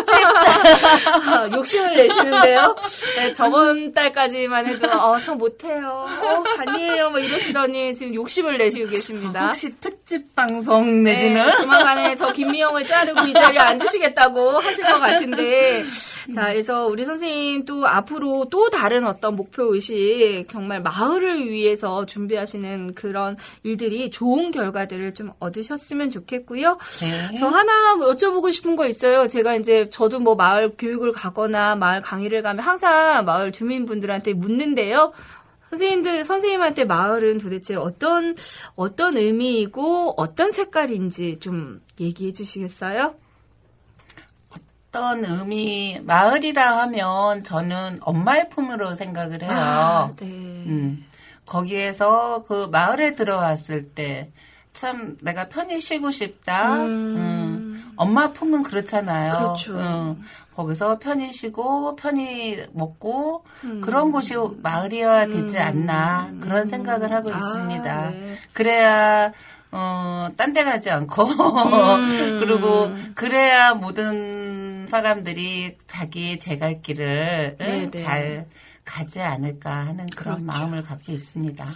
아, 1.30 1.48
욕심을 1.52 1.94
내시는데요. 1.96 2.74
네, 3.16 3.32
저번 3.32 3.92
달까지만 3.92 4.66
해도 4.66 4.88
어, 4.90 5.18
저 5.20 5.34
못해요. 5.34 6.06
어, 6.06 6.44
아니에요. 6.58 7.10
뭐 7.10 7.20
이러시더니 7.20 7.94
지금 7.94 8.14
욕심을 8.14 8.58
내시고 8.58 8.88
계십니다. 8.88 9.46
혹시 9.46 9.74
특집 9.78 10.34
방송 10.34 11.02
내지는 11.02 11.46
네, 11.46 11.52
조만간에 11.56 12.14
저 12.14 12.32
김미영을 12.32 12.84
자르고 12.86 13.20
이 13.26 13.32
자리에 13.32 13.58
앉으시겠다고 13.58 14.60
하실 14.60 14.84
것 14.84 14.98
같은데 14.98 15.84
자, 16.34 16.46
그래서 16.46 16.86
우리 16.86 17.04
선생님 17.04 17.64
또 17.64 17.86
앞으로 17.86 18.46
또 18.50 18.70
다른 18.70 19.06
어떤 19.06 19.36
목표 19.36 19.74
의식, 19.74 20.46
정말 20.48 20.80
마을을 20.80 21.50
위해서 21.50 22.06
준비하시는 22.06 22.94
그런 22.94 23.36
일들이 23.62 24.10
좋은 24.10 24.50
결과들을 24.50 25.14
좀 25.14 25.32
얻으셨으면 25.38 26.10
좋겠고요. 26.10 26.78
네. 27.00 27.36
저 27.38 27.46
하나 27.48 27.96
뭐 27.96 28.10
여쭤보고 28.12 28.50
싶은 28.50 28.76
거 28.76 28.86
있어요. 28.86 29.28
제가 29.28 29.56
이제 29.56 29.90
저도 29.90 30.18
뭐 30.20 30.34
마을 30.34 30.72
교육을 30.78 31.12
가거나 31.12 31.76
마을 31.76 32.00
강의를 32.00 32.42
가면 32.42 32.64
항상 32.64 32.93
마을 33.22 33.52
주민분들한테 33.52 34.32
묻는데요. 34.32 35.12
선생님들, 35.70 36.24
선생님한테 36.24 36.84
마을은 36.84 37.38
도대체 37.38 37.74
어떤, 37.74 38.34
어떤 38.76 39.16
의미이고 39.16 40.14
어떤 40.16 40.52
색깔인지 40.52 41.38
좀 41.40 41.80
얘기해 42.00 42.32
주시겠어요? 42.32 43.14
어떤 44.90 45.24
의미 45.24 46.00
마을이라 46.04 46.78
하면 46.82 47.42
저는 47.42 47.98
엄마의 48.02 48.50
품으로 48.50 48.94
생각을 48.94 49.42
해요. 49.42 49.50
아, 49.50 50.10
네. 50.16 50.26
음, 50.26 51.04
거기에서 51.46 52.44
그 52.46 52.66
마을에 52.70 53.14
들어왔을 53.14 53.88
때 53.90 54.30
참 54.74 55.16
내가 55.22 55.48
편히 55.48 55.80
쉬고 55.80 56.10
싶다. 56.10 56.82
음. 56.82 57.16
음, 57.16 57.63
엄마 57.96 58.32
품은 58.32 58.62
그렇잖아요. 58.62 59.38
그렇죠. 59.38 59.78
음, 59.78 60.22
거기서 60.54 60.98
편히 60.98 61.32
쉬고 61.32 61.96
편히 61.96 62.58
먹고 62.72 63.44
음. 63.64 63.80
그런 63.80 64.12
곳이 64.12 64.34
마을이어야 64.62 65.26
되지 65.26 65.58
않나 65.58 66.32
그런 66.40 66.66
생각을 66.66 67.12
하고 67.12 67.32
아, 67.32 67.36
있습니다. 67.38 68.10
네. 68.10 68.38
그래야 68.52 69.32
어, 69.76 70.28
딴 70.36 70.52
데 70.52 70.62
가지 70.62 70.88
않고, 70.88 71.24
음. 71.24 72.38
그리고, 72.38 72.94
그래야 73.16 73.74
모든 73.74 74.86
사람들이 74.86 75.78
자기의 75.88 76.38
제갈길을 76.38 77.56
응, 77.60 77.66
네, 77.66 77.90
네. 77.90 78.04
잘 78.04 78.46
가지 78.84 79.20
않을까 79.20 79.86
하는 79.86 80.06
그런 80.14 80.36
그렇죠. 80.36 80.44
마음을 80.44 80.82
갖고 80.84 81.10
있습니다. 81.10 81.66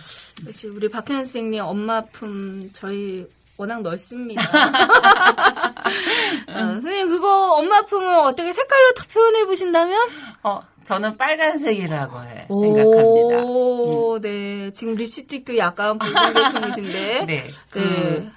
역시 0.46 0.68
우리 0.68 0.88
박현 0.88 1.16
선생님 1.24 1.60
엄마 1.64 2.04
품 2.04 2.70
저희 2.72 3.26
워낙 3.58 3.82
넓습니다. 3.82 4.42
어, 6.48 6.52
선생님 6.54 7.08
그거 7.08 7.52
엄마 7.54 7.82
품은 7.82 8.18
어떻게 8.20 8.52
색깔로 8.52 8.94
다 8.94 9.04
표현해 9.12 9.44
보신다면? 9.46 10.08
어, 10.44 10.60
저는 10.84 11.16
빨간색이라고 11.16 12.20
해, 12.22 12.46
생각합니다. 12.48 13.42
오, 13.44 14.18
네. 14.20 14.70
지금 14.72 14.94
립스틱도 14.94 15.56
약간 15.58 15.98
붉은 15.98 16.34
계통이신데. 16.34 17.24
네. 17.26 17.44
그, 17.70 17.78
네. 17.78 18.30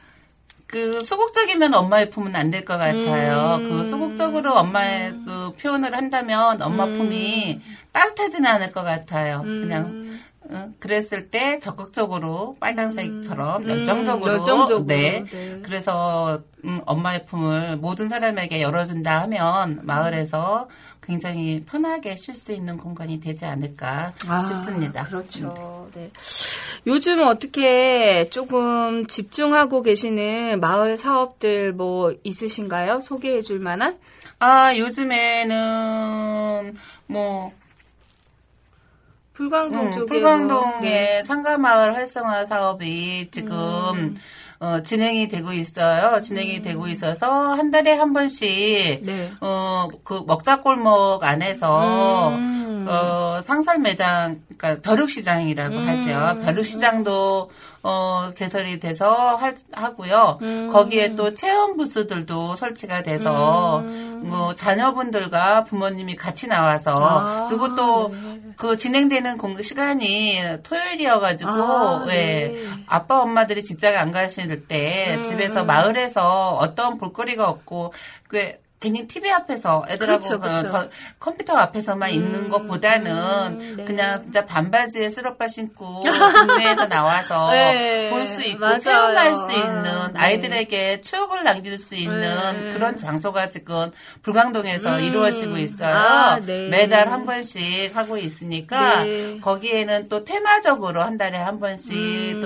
그 0.68 1.04
소극적이면 1.04 1.74
엄마의 1.74 2.10
품은 2.10 2.36
안 2.36 2.50
될 2.50 2.64
것 2.66 2.78
같아요. 2.78 3.58
음. 3.62 3.70
그 3.70 3.90
소극적으로 3.90 4.56
엄마의 4.56 5.14
그 5.26 5.52
표현을 5.62 5.96
한다면 5.96 6.62
엄마 6.62 6.86
음. 6.86 6.94
품이 6.98 7.62
따뜻하지는 7.92 8.50
않을 8.50 8.72
것 8.72 8.84
같아요. 8.84 9.42
음. 9.46 9.62
그냥 9.62 10.20
응, 10.52 10.74
그랬을 10.80 11.30
때 11.30 11.60
적극적으로 11.60 12.58
빨간색처럼 12.60 13.68
열정적으로, 13.68 14.32
음, 14.32 14.38
열정적으로, 14.38 14.86
네. 14.86 15.24
네. 15.32 15.60
그래서 15.64 16.42
음, 16.66 16.82
엄마의 16.86 17.26
품을 17.26 17.78
모든 17.78 18.10
사람에게 18.10 18.62
열어준다 18.62 19.22
하면 19.22 19.80
마을에서 19.84 20.68
굉장히 21.02 21.64
편하게 21.66 22.16
쉴 22.16 22.36
수 22.36 22.54
있는 22.54 22.78
공간이 22.78 23.20
되지 23.20 23.46
않을까 23.46 24.14
싶습니다. 24.48 25.02
아, 25.02 25.06
그렇죠. 25.06 25.90
네. 25.96 26.12
요즘 26.86 27.24
어떻게 27.24 28.30
조금 28.30 29.08
집중하고 29.08 29.82
계시는 29.82 30.60
마을 30.60 30.98
사업들 30.98 31.74
뭐 31.74 32.14
있으신가요? 32.24 33.02
소개해 33.02 33.42
줄 33.42 33.60
만한? 33.60 33.98
아 34.40 34.76
요즘에는 34.76 36.76
뭐 37.08 37.52
불광동 39.34 39.88
음, 39.88 39.92
쪽에 39.92 40.06
풀광동의 40.06 40.70
뭐, 40.70 40.80
네. 40.82 41.24
상가마을 41.24 41.96
활성화 41.96 42.46
사업이 42.46 43.30
지금 43.32 43.56
음. 43.94 44.18
어, 44.60 44.84
진행이 44.84 45.28
되고 45.28 45.52
있어요. 45.54 46.22
진행이 46.22 46.62
되고 46.62 46.88
있어서 46.88 47.54
한 47.54 47.72
달에 47.72 47.94
한 47.94 48.14
번씩 48.14 49.04
네. 49.04 49.32
어, 49.42 49.88
그 50.04 50.24
먹자골목 50.28 51.24
안에서 51.24 52.30
음. 52.30 52.61
어, 52.88 53.40
상설 53.42 53.80
매장, 53.80 54.42
그러니까 54.58 54.82
벼룩시장이라고 54.82 55.76
음. 55.76 55.88
하죠. 55.88 56.42
벼룩시장도 56.42 57.50
어, 57.84 58.30
개설이 58.36 58.80
돼서 58.80 59.36
할- 59.36 59.56
하고요. 59.74 60.38
음. 60.42 60.70
거기에 60.72 61.16
또 61.16 61.34
체험 61.34 61.76
부스들도 61.76 62.56
설치가 62.56 63.02
돼서 63.02 63.80
음. 63.80 64.22
뭐 64.26 64.54
자녀분들과 64.54 65.64
부모님이 65.64 66.16
같이 66.16 66.48
나와서 66.48 66.92
아, 67.02 67.48
그리고 67.50 67.76
또 67.76 68.10
네. 68.10 68.40
그 68.56 68.78
진행되는 68.78 69.38
공 69.40 69.60
시간이 69.60 70.40
토요일이어가지고 70.62 71.50
아, 71.50 72.06
예, 72.10 72.14
네. 72.54 72.64
아빠 72.86 73.20
엄마들이 73.22 73.64
직장에 73.64 73.96
안 73.98 74.12
가실 74.12 74.68
때 74.68 75.16
음. 75.18 75.24
집에서 75.24 75.64
마을에서 75.64 76.52
어떤 76.60 77.00
볼거리가 77.00 77.50
없고 77.50 77.94
그 78.82 78.88
괜히 78.88 79.08
TV 79.08 79.32
앞에서 79.32 79.84
애들하고 79.88 80.20
그렇죠, 80.20 80.40
그 80.40 80.48
그렇죠. 80.48 80.68
저- 80.68 80.90
컴퓨터 81.20 81.56
앞에서만 81.56 82.10
있는 82.10 82.50
것보다는 82.50 83.60
음, 83.62 83.74
네. 83.78 83.84
그냥 83.86 84.24
진짜 84.24 84.46
반바지에 84.46 85.08
쓰러빠 85.10 85.48
신고 85.48 86.02
동네에서 86.48 86.88
나와서 86.88 87.52
네, 87.52 88.10
볼수 88.10 88.42
있고 88.42 88.60
맞아요. 88.60 88.80
체험할 88.80 89.36
수 89.36 89.50
아, 89.50 89.54
있는 89.54 89.84
네. 90.14 90.20
아이들에게 90.20 91.02
추억을 91.02 91.44
남길 91.44 91.78
수 91.78 91.96
있는 91.96 92.20
네. 92.20 92.74
그런 92.74 92.98
장소가 92.98 93.50
지금 93.50 93.92
불광동에서 94.24 94.98
음. 94.98 95.04
이루어지고 95.04 95.58
있어요. 95.58 95.96
아, 95.96 96.40
네. 96.40 96.68
매달 96.70 97.10
한 97.10 97.26
번씩 97.26 97.96
하고 97.96 98.18
있으니까 98.18 99.04
네. 99.04 99.40
거기에는 99.42 100.10
또 100.10 100.24
테마적으로 100.26 101.04
한 101.04 101.18
달에 101.18 101.38
한 101.38 101.60
번씩 101.60 101.94
음. 101.94 102.42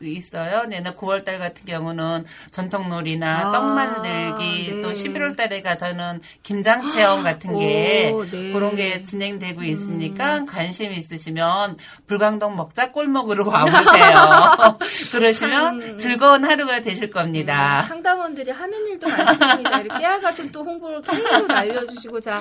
또 0.00 0.04
있어요. 0.04 0.64
내년 0.64 0.96
9월달 0.96 1.38
같은 1.38 1.64
경우는 1.64 2.24
전통놀이나 2.50 3.48
아, 3.48 3.52
떡 3.52 3.64
만들기 3.66 4.74
네. 4.74 4.80
또 4.80 4.90
11월 4.92 5.36
달에 5.36 5.59
가서는 5.62 6.20
김장 6.42 6.88
체험 6.88 7.22
같은 7.22 7.58
게 7.58 8.10
오, 8.12 8.24
네. 8.24 8.52
그런 8.52 8.76
게 8.76 9.02
진행되고 9.02 9.62
있으니까 9.62 10.44
관심 10.44 10.92
있으시면 10.92 11.76
불광동 12.06 12.56
먹자 12.56 12.92
꼴목으로 12.92 13.48
와보세요. 13.50 14.78
그러시면 15.12 15.80
참, 15.80 15.98
즐거운 15.98 16.44
하루가 16.44 16.80
되실 16.80 17.10
겁니다. 17.10 17.82
네, 17.82 17.88
상담원들이 17.88 18.50
하는 18.50 18.86
일도 18.88 19.08
많습니다. 19.08 19.80
이렇게 19.80 19.98
깨알 19.98 20.20
같은 20.20 20.52
또 20.52 20.64
홍보를 20.64 21.02
계속 21.02 21.50
알려주시고 21.50 22.20
자 22.20 22.40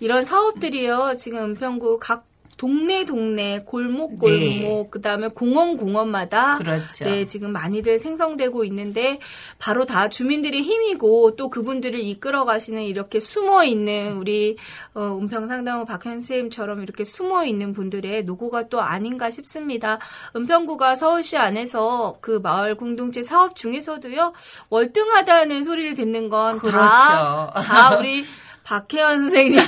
이런 0.00 0.24
사업들이요 0.24 1.14
지금 1.16 1.50
은평구 1.50 1.98
각 2.00 2.31
동네 2.62 3.04
동네 3.04 3.58
골목 3.64 4.20
골목 4.20 4.30
네. 4.30 4.88
그다음에 4.88 5.26
공원 5.26 5.76
공원마다 5.76 6.58
그렇죠. 6.58 7.06
네 7.06 7.26
지금 7.26 7.50
많이들 7.50 7.98
생성되고 7.98 8.62
있는데 8.66 9.18
바로 9.58 9.84
다 9.84 10.08
주민들의 10.08 10.62
힘이고 10.62 11.34
또 11.34 11.50
그분들을 11.50 11.98
이끌어 11.98 12.44
가시는 12.44 12.84
이렇게 12.84 13.18
숨어 13.18 13.64
있는 13.64 14.12
우리 14.12 14.56
어, 14.94 15.18
은평 15.20 15.48
상담원 15.48 15.86
박현 15.86 16.20
선생님처럼 16.20 16.84
이렇게 16.84 17.04
숨어 17.04 17.46
있는 17.46 17.72
분들의 17.72 18.22
노고가 18.22 18.68
또 18.68 18.80
아닌가 18.80 19.32
싶습니다. 19.32 19.98
은평구가 20.36 20.94
서울시 20.94 21.36
안에서 21.36 22.18
그 22.20 22.38
마을 22.40 22.76
공동체 22.76 23.24
사업 23.24 23.56
중에서도요 23.56 24.34
월등하다는 24.68 25.64
소리를 25.64 25.94
듣는 25.96 26.28
건다 26.28 26.60
그렇죠. 26.60 27.66
다 27.66 27.96
우리 27.98 28.24
박혜원 28.64 29.30
선생님의 29.30 29.66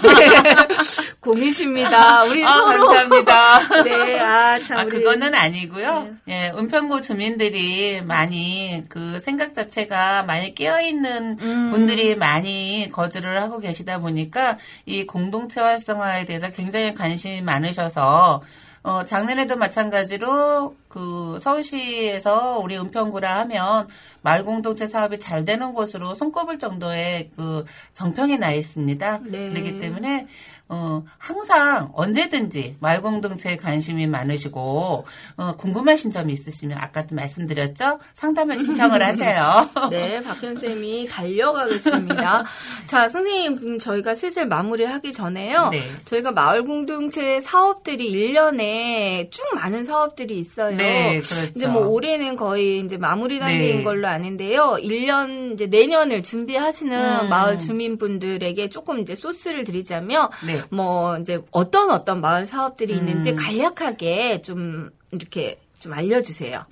공이십니다. 1.21 2.25
우리 2.31 2.45
아, 2.45 2.49
서로 2.49 2.89
감사합니다. 2.89 3.83
네, 3.85 4.21
아, 4.21 4.61
참. 4.61 4.79
아, 4.79 4.85
그거는 4.85 5.35
아니고요. 5.35 6.09
예, 6.29 6.53
은평구 6.57 7.01
주민들이 7.01 8.01
많이 8.03 8.85
그 8.89 9.19
생각 9.21 9.55
자체가 9.55 10.23
많이 10.25 10.55
깨어있는 10.55 11.39
음. 11.41 11.71
분들이 11.71 12.15
많이 12.15 12.89
거주를 12.93 13.43
하고 13.43 13.59
계시다 13.59 13.99
보니까 13.99 14.59
이 14.87 15.05
공동체 15.05 15.61
활성화에 15.61 16.25
대해서 16.25 16.51
굉장히 16.51 16.95
관심이 16.95 17.41
많으셔서 17.43 18.43
어, 18.85 19.03
작년에도 19.03 19.57
마찬가지로 19.57 20.77
그 20.89 21.39
서울시에서 21.41 22.59
우리 22.59 22.77
은평구라 22.77 23.39
하면 23.41 23.89
마을 24.21 24.45
공동체 24.45 24.87
사업이 24.87 25.19
잘 25.19 25.47
되는 25.47 25.73
곳으로 25.73 26.13
손꼽을 26.13 26.59
정도의 26.59 27.31
그 27.35 27.65
정평이 27.95 28.37
나 28.37 28.53
있습니다. 28.53 29.21
네. 29.25 29.49
그렇기 29.49 29.79
때문에 29.79 30.27
어, 30.69 31.05
항상 31.19 31.91
언제든지 31.95 32.77
마을 32.81 33.03
공동체에 33.03 33.57
관심이 33.57 34.07
많으시고 34.07 35.05
어, 35.37 35.57
궁금하신 35.57 36.11
점이 36.11 36.33
있으시면 36.33 36.79
아까도 36.79 37.15
말씀드렸죠 37.15 37.99
상담을 38.15 38.59
신청을 38.59 39.03
하세요. 39.05 39.69
네, 39.91 40.23
박현 40.23 40.57
쌤이 40.57 41.09
달려가겠습니다. 41.09 42.45
자, 42.87 43.09
선생님, 43.09 43.57
그럼 43.57 43.79
저희가 43.79 44.15
슬슬 44.15 44.47
마무리하기 44.47 45.13
전에요. 45.13 45.69
네. 45.69 45.83
저희가 46.07 46.33
마을 46.33 46.65
공동체 46.65 47.41
사업들이 47.41 48.11
1년에 48.13 49.31
쭉 49.31 49.43
많은 49.55 49.85
사업들이 49.85 50.39
있어요. 50.39 50.75
네, 50.77 51.21
그렇죠. 51.21 51.51
이제 51.55 51.67
뭐 51.67 51.87
올해는 51.87 52.37
거의 52.37 52.81
이제 52.81 52.97
마무리 52.97 53.39
단계인 53.39 53.79
네. 53.79 53.83
걸로 53.85 54.09
아는데요. 54.09 54.77
1년 54.81 55.53
이제 55.53 55.67
내년을 55.67 56.23
준비하시는 56.23 57.25
음. 57.25 57.29
마을 57.29 57.59
주민분들에게 57.59 58.71
조금 58.71 58.99
이제 58.99 59.15
소스를 59.15 59.65
드리자면 59.65 60.31
네. 60.47 60.54
뭐 60.71 61.17
이제 61.19 61.41
어떤 61.51 61.91
어떤 61.91 62.21
마을 62.21 62.47
사업들이 62.47 62.95
있는지 62.95 63.31
음. 63.31 63.37
간략하게 63.37 64.43
좀 64.43 64.91
이렇게 65.11 65.59
좀 65.81 65.93
알려주세요. 65.93 66.65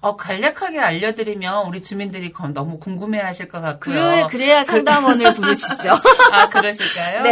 어, 0.00 0.16
간략하게 0.16 0.80
알려드리면 0.80 1.66
우리 1.68 1.82
주민들이 1.82 2.32
검- 2.32 2.52
너무 2.52 2.78
궁금해 2.78 3.20
하실 3.20 3.48
것 3.48 3.60
같고요. 3.60 3.94
그래, 3.94 4.26
그래 4.28 4.50
야 4.50 4.62
상담원을 4.64 5.24
부르시죠. 5.34 5.92
아, 6.32 6.48
그러실까요? 6.48 7.22
네. 7.22 7.30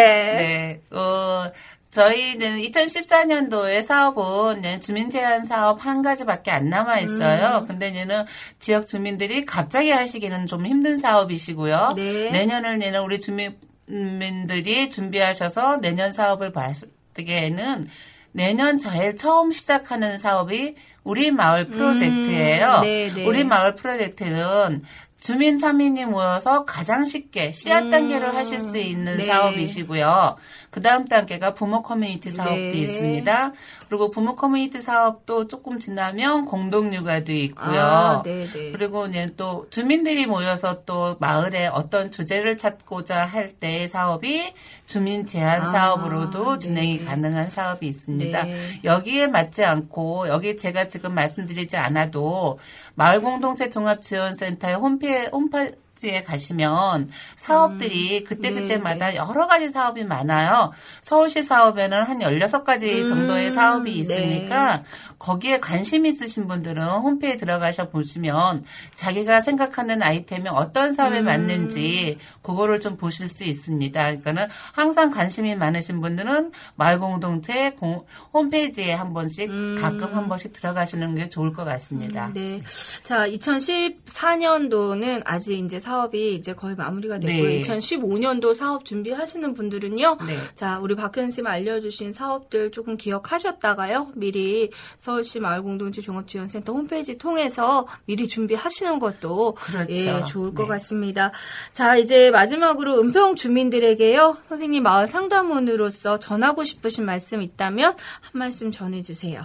네. 0.90 0.96
어, 0.96 1.50
저희는 1.90 2.58
2014년도에 2.60 3.82
사업은 3.82 4.60
네, 4.62 4.80
주민 4.80 5.10
제한 5.10 5.44
사업 5.44 5.84
한 5.86 6.02
가지밖에 6.02 6.50
안 6.50 6.68
남아 6.68 6.98
있어요. 7.00 7.58
음. 7.62 7.66
근데 7.66 7.94
얘는 7.94 8.24
지역 8.58 8.86
주민들이 8.86 9.44
갑자기 9.44 9.90
하시기는 9.90 10.46
좀 10.46 10.66
힘든 10.66 10.98
사업이시고요. 10.98 11.90
네. 11.96 12.30
내년을 12.30 12.78
내는 12.78 13.00
우리 13.02 13.20
주민 13.20 13.56
들이 13.86 14.90
준비하셔서 14.90 15.78
내년 15.78 16.12
사업을 16.12 16.52
봤기에는 16.52 17.88
내년 18.32 18.78
제일 18.78 19.16
처음 19.16 19.52
시작하는 19.52 20.18
사업이 20.18 20.74
우리 21.04 21.30
마을 21.30 21.68
프로젝트예요. 21.68 22.78
음, 22.78 22.82
네, 22.82 23.12
네. 23.14 23.24
우리 23.26 23.44
마을 23.44 23.74
프로젝트는 23.74 24.82
주민 25.20 25.56
3인이 25.56 26.04
모여서 26.04 26.66
가장 26.66 27.06
쉽게 27.06 27.50
씨앗 27.50 27.84
음, 27.84 27.90
단계를 27.90 28.34
하실 28.34 28.60
수 28.60 28.76
있는 28.76 29.16
네. 29.16 29.24
사업이시고요. 29.24 30.36
그 30.70 30.80
다음 30.82 31.06
단계가 31.06 31.54
부모 31.54 31.82
커뮤니티 31.82 32.30
사업도 32.30 32.54
네. 32.54 32.72
있습니다. 32.72 33.52
그리고 33.88 34.10
부모 34.10 34.36
커뮤니티 34.36 34.80
사업도 34.80 35.48
조금 35.48 35.78
지나면 35.78 36.44
공동육아도 36.44 37.32
있고요. 37.32 37.80
아, 37.80 38.22
네, 38.24 38.46
네. 38.46 38.72
그리고 38.72 39.06
이제 39.06 39.30
또 39.36 39.66
주민들이 39.70 40.26
모여서 40.26 40.84
또 40.84 41.16
마을에 41.20 41.66
어떤 41.66 42.10
주제를 42.10 42.56
찾고자 42.56 43.24
할 43.24 43.50
때의 43.52 43.88
사업이 43.88 44.52
주민 44.86 45.26
제한 45.26 45.62
아, 45.62 45.66
사업으로도 45.66 46.58
진행이 46.58 46.98
네. 46.98 47.04
가능한 47.04 47.50
사업이 47.50 47.86
있습니다. 47.86 48.42
네. 48.44 48.80
여기에 48.84 49.28
맞지 49.28 49.64
않고 49.64 50.28
여기 50.28 50.56
제가 50.56 50.88
지금 50.88 51.14
말씀드리지 51.14 51.76
않아도 51.76 52.58
마을 52.94 53.20
공동체 53.20 53.70
종합 53.70 54.02
지원센터의 54.02 54.74
홈페 54.74 55.26
홈페 55.26 55.72
이지에 56.04 56.22
가시면 56.22 57.08
사업들이 57.36 58.20
음. 58.20 58.24
그때그때마다 58.24 59.10
네, 59.10 59.16
여러 59.16 59.46
가지 59.46 59.70
사업이 59.70 60.04
많아요. 60.04 60.72
서울시 61.00 61.42
사업에는 61.42 62.02
한 62.02 62.18
16가지 62.18 63.02
음, 63.02 63.06
정도의 63.06 63.50
사업이 63.50 63.90
네. 63.90 63.96
있으니까 63.98 64.84
거기에 65.18 65.60
관심 65.60 66.06
있으신 66.06 66.46
분들은 66.48 66.82
홈페이지에 66.82 67.36
들어가셔 67.38 67.88
보시면 67.90 68.64
자기가 68.94 69.40
생각하는 69.40 70.02
아이템이 70.02 70.48
어떤 70.48 70.92
사업에 70.92 71.20
음. 71.20 71.24
맞는지 71.26 72.18
그거를 72.42 72.80
좀 72.80 72.96
보실 72.96 73.28
수 73.28 73.44
있습니다. 73.44 74.00
그러니까는 74.02 74.46
항상 74.72 75.10
관심이 75.10 75.54
많으신 75.54 76.00
분들은 76.00 76.52
마을 76.76 76.98
공동체 76.98 77.70
공- 77.72 78.04
홈페이지에 78.32 78.92
한 78.92 79.12
번씩 79.12 79.50
음. 79.50 79.76
가끔 79.80 80.14
한 80.14 80.28
번씩 80.28 80.52
들어가시는 80.52 81.14
게 81.14 81.28
좋을 81.28 81.52
것 81.52 81.64
같습니다. 81.64 82.30
네. 82.34 82.62
자, 83.02 83.26
2014년도는 83.28 85.22
아직 85.24 85.58
이제 85.58 85.80
사업이 85.80 86.34
이제 86.34 86.54
거의 86.54 86.74
마무리가 86.74 87.18
됐고요. 87.18 87.48
네. 87.48 87.60
2015년도 87.62 88.54
사업 88.54 88.84
준비하시는 88.84 89.54
분들은요. 89.54 90.18
네. 90.26 90.36
자, 90.54 90.78
우리 90.78 90.94
박현 90.94 91.30
쌤 91.30 91.46
알려주신 91.46 92.12
사업들 92.12 92.70
조금 92.70 92.96
기억하셨다가요. 92.96 94.12
미리 94.14 94.70
서울시 95.04 95.38
마을공동체 95.38 96.00
종합지원센터 96.00 96.72
홈페이지 96.72 97.18
통해서 97.18 97.86
미리 98.06 98.26
준비하시는 98.26 98.98
것도 98.98 99.52
그렇죠. 99.52 99.92
예, 99.92 100.24
좋을 100.24 100.54
것 100.54 100.62
네. 100.62 100.68
같습니다. 100.70 101.30
자, 101.72 101.98
이제 101.98 102.30
마지막으로 102.30 103.00
은평 103.00 103.36
주민들에게요. 103.36 104.38
선생님 104.48 104.82
마을 104.82 105.06
상담원으로서 105.06 106.18
전하고 106.18 106.64
싶으신 106.64 107.04
말씀 107.04 107.42
있다면 107.42 107.90
한 107.90 108.30
말씀 108.32 108.70
전해 108.70 109.02
주세요. 109.02 109.42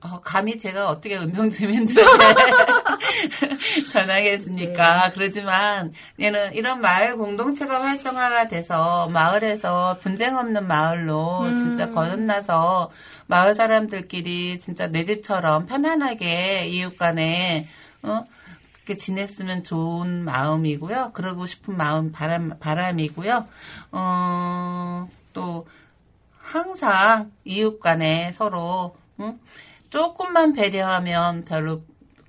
어, 0.00 0.20
감히 0.22 0.56
제가 0.56 0.88
어떻게 0.88 1.18
은평 1.18 1.50
주민들에게 1.50 2.08
전하겠습니까? 3.92 5.12
그러지만 5.14 5.92
얘는 6.20 6.54
이런 6.54 6.80
마을 6.80 7.16
공동체가 7.16 7.82
활성화가 7.82 8.48
돼서 8.48 9.08
마을에서 9.08 9.98
분쟁 10.00 10.36
없는 10.36 10.66
마을로 10.66 11.56
진짜 11.56 11.90
거듭나서 11.90 12.90
마을 13.26 13.54
사람들끼리 13.54 14.58
진짜 14.58 14.88
내 14.88 15.04
집처럼 15.04 15.66
편안하게 15.66 16.66
이웃 16.68 16.96
간에 16.96 17.66
어? 18.02 18.24
그렇게 18.84 18.96
지냈으면 18.96 19.64
좋은 19.64 20.24
마음이고요. 20.24 21.12
그러고 21.14 21.46
싶은 21.46 21.76
마음 21.76 22.12
바람 22.12 22.58
바람이고요. 22.58 23.48
어, 23.92 25.08
또 25.32 25.66
항상 26.38 27.32
이웃 27.44 27.80
간에 27.80 28.30
서로 28.32 28.94
응? 29.20 29.38
조금만 29.88 30.52
배려하면 30.52 31.44
별로 31.46 31.82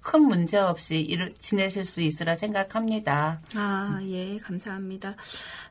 큰 0.05 0.21
문제 0.21 0.57
없이 0.57 1.01
이루, 1.01 1.33
지내실 1.33 1.83
수 1.83 2.01
있으라 2.01 2.35
생각합니다. 2.35 3.41
아, 3.55 3.99
예, 4.03 4.37
감사합니다. 4.37 5.15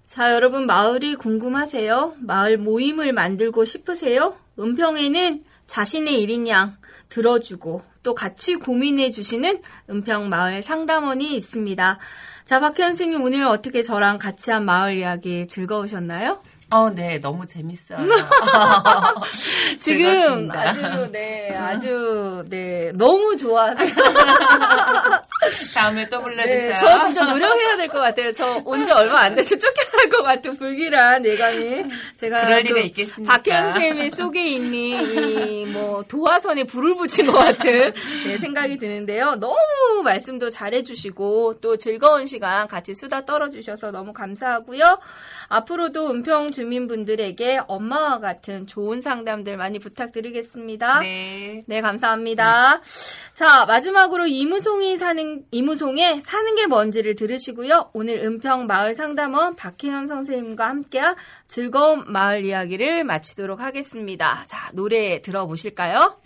자, 0.05 0.35
여러분, 0.35 0.67
마을이 0.67 1.15
궁금하세요? 1.15 2.17
마을 2.19 2.59
모임을 2.59 3.13
만들고 3.13 3.65
싶으세요? 3.65 4.37
은평에는 4.59 5.45
자신의 5.69 6.21
일인 6.21 6.49
양 6.49 6.77
들어주고 7.09 7.83
또 8.03 8.15
같이 8.15 8.57
고민해 8.57 9.13
주시는 9.13 9.63
은평 9.89 10.29
마을 10.29 10.63
상담원이 10.63 11.35
있습니다. 11.37 11.99
자, 12.45 12.61
박현 12.61 12.89
선생님 12.89 13.23
오늘 13.23 13.47
어떻게 13.47 13.83
저랑 13.83 14.19
같이 14.19 14.51
한 14.51 14.65
마을 14.65 14.97
이야기 14.97 15.47
즐거우셨나요? 15.47 16.43
어, 16.75 16.91
네, 16.91 17.19
너무 17.21 17.47
재밌어요. 17.47 17.99
지금. 19.79 20.51
아주 20.51 21.09
네, 21.13 21.55
아주 21.57 22.45
네, 22.49 22.91
너무 22.95 23.37
좋아하세요. 23.37 23.95
다음에 25.75 26.05
또 26.09 26.21
불러주세요. 26.21 26.71
네, 26.71 26.77
저 26.79 27.03
진짜 27.03 27.25
노력해야 27.27 27.77
될 27.77 27.89
것 27.89 28.01
같아요. 28.01 28.33
저 28.33 28.63
온 28.67 28.85
지 28.85 28.91
얼마 28.91 29.21
안 29.21 29.35
돼서 29.37 29.57
쫓겨날 29.57 30.09
것 30.09 30.23
같은 30.25 30.57
불길한 30.57 31.25
예감이 31.25 31.85
제가 32.17 32.45
그럴 32.45 32.63
또 32.65 32.69
리가 32.75 32.81
있겠습니까? 32.87 33.33
박현 33.37 33.73
쌤의 33.75 34.11
속에 34.11 34.45
있는 34.45 34.75
이 34.75 35.65
뭐 35.75 36.03
도화선에 36.09 36.65
불을 36.65 36.95
붙인 36.97 37.27
것 37.27 37.33
같은 37.33 37.93
네, 38.27 38.39
생각이 38.39 38.77
드는데요. 38.79 39.35
너무 39.37 39.57
말씀도 40.05 40.51
잘해주시고 40.51 41.55
또 41.61 41.77
즐거운 41.77 42.27
시간 42.27 42.67
같이 42.69 42.95
수다 42.95 43.25
떨어주셔서 43.25 43.91
너무 43.91 44.13
감사하고요. 44.13 44.99
앞으로도 45.49 46.11
은평 46.11 46.51
주 46.53 46.64
민분들에게 46.65 47.61
엄마와 47.69 48.21
같은 48.21 48.67
좋은 48.67 49.01
상담들 49.01 49.57
많이 49.57 49.79
부탁드리겠습니다. 49.79 51.01
네. 51.01 51.65
네, 51.67 51.81
감사합니다. 51.81 52.81
자, 53.35 53.65
마지막으로 53.67 54.27
이무송이 54.27 54.99
사는, 54.99 55.45
이무송의 55.51 56.23
사는 56.23 56.55
게 56.55 56.67
뭔지를 56.67 57.15
들으시고요. 57.15 57.91
오늘 57.93 58.17
은평 58.19 58.67
마을 58.67 58.95
상담원 58.95 59.57
박혜연 59.57 60.07
선생님과 60.07 60.69
함께한 60.69 61.17
즐거운 61.49 62.05
마을 62.07 62.45
이야기를 62.45 63.05
마치도록 63.05 63.61
하겠습니다. 63.61 64.45
자, 64.47 64.71
노래 64.73 65.23
들어보실까요? 65.23 66.19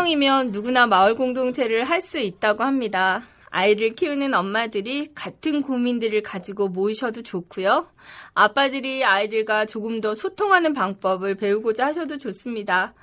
명이면 0.00 0.50
누구나 0.50 0.86
마을 0.86 1.14
공동체를 1.14 1.84
할 1.84 2.00
수 2.00 2.18
있다고 2.18 2.64
합니다. 2.64 3.22
아이를 3.50 3.94
키우는 3.94 4.32
엄마들이 4.32 5.10
같은 5.14 5.60
고민들을 5.60 6.22
가지고 6.22 6.68
모이셔도 6.68 7.22
좋고요. 7.22 7.86
아빠들이 8.32 9.04
아이들과 9.04 9.66
조금 9.66 10.00
더 10.00 10.14
소통하는 10.14 10.72
방법을 10.72 11.34
배우고자 11.34 11.86
하셔도 11.86 12.16
좋습니다. 12.16 12.94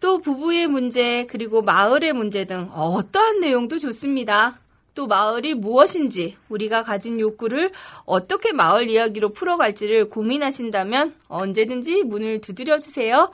또 0.00 0.20
부부의 0.20 0.68
문제 0.68 1.26
그리고 1.26 1.62
마을의 1.62 2.12
문제 2.12 2.44
등 2.44 2.70
어떠한 2.72 3.40
내용도 3.40 3.78
좋습니다. 3.78 4.60
또 4.94 5.06
마을이 5.06 5.54
무엇인지 5.54 6.36
우리가 6.48 6.82
가진 6.82 7.18
욕구를 7.18 7.72
어떻게 8.04 8.52
마을 8.52 8.88
이야기로 8.88 9.30
풀어갈지를 9.30 10.08
고민하신다면 10.08 11.14
언제든지 11.28 12.04
문을 12.04 12.40
두드려 12.40 12.78
주세요. 12.78 13.30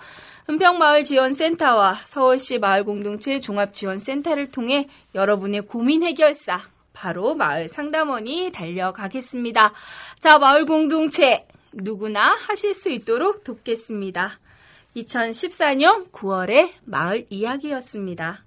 은평마을지원센터와 0.49 1.95
서울시 2.05 2.59
마을공동체 2.59 3.41
종합지원센터를 3.41 4.51
통해 4.51 4.89
여러분의 5.15 5.63
고민 5.63 6.03
해결사 6.03 6.61
바로 6.93 7.35
마을 7.35 7.69
상담원이 7.69 8.51
달려가겠습니다. 8.53 9.73
자, 10.21 10.39
마을 10.39 10.67
공동체 10.67 11.47
누구나 11.73 12.35
하실 12.35 12.75
수 12.75 12.91
있도록 12.91 13.45
돕겠습니다. 13.45 14.39
2014년 14.97 16.11
9월의 16.11 16.73
마을 16.85 17.27
이야기였습니다. 17.31 18.45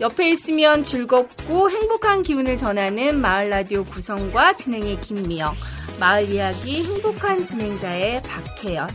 옆에 0.00 0.30
있으면 0.30 0.84
즐겁고 0.84 1.70
행복한 1.70 2.22
기운을 2.22 2.58
전하는 2.58 3.20
마을 3.20 3.48
라디오 3.48 3.84
구성과 3.84 4.56
진행의 4.56 5.00
김미영, 5.00 5.54
마을 5.98 6.28
이야기 6.28 6.84
행복한 6.84 7.42
진행자의 7.42 8.22
박혜연, 8.22 8.88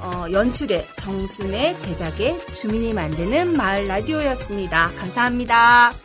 어, 0.00 0.26
연출의 0.30 0.84
정순의 0.96 1.78
제작의 1.78 2.46
주민이 2.54 2.92
만드는 2.94 3.56
마을 3.56 3.86
라디오였습니다. 3.86 4.92
감사합니다. 4.96 6.03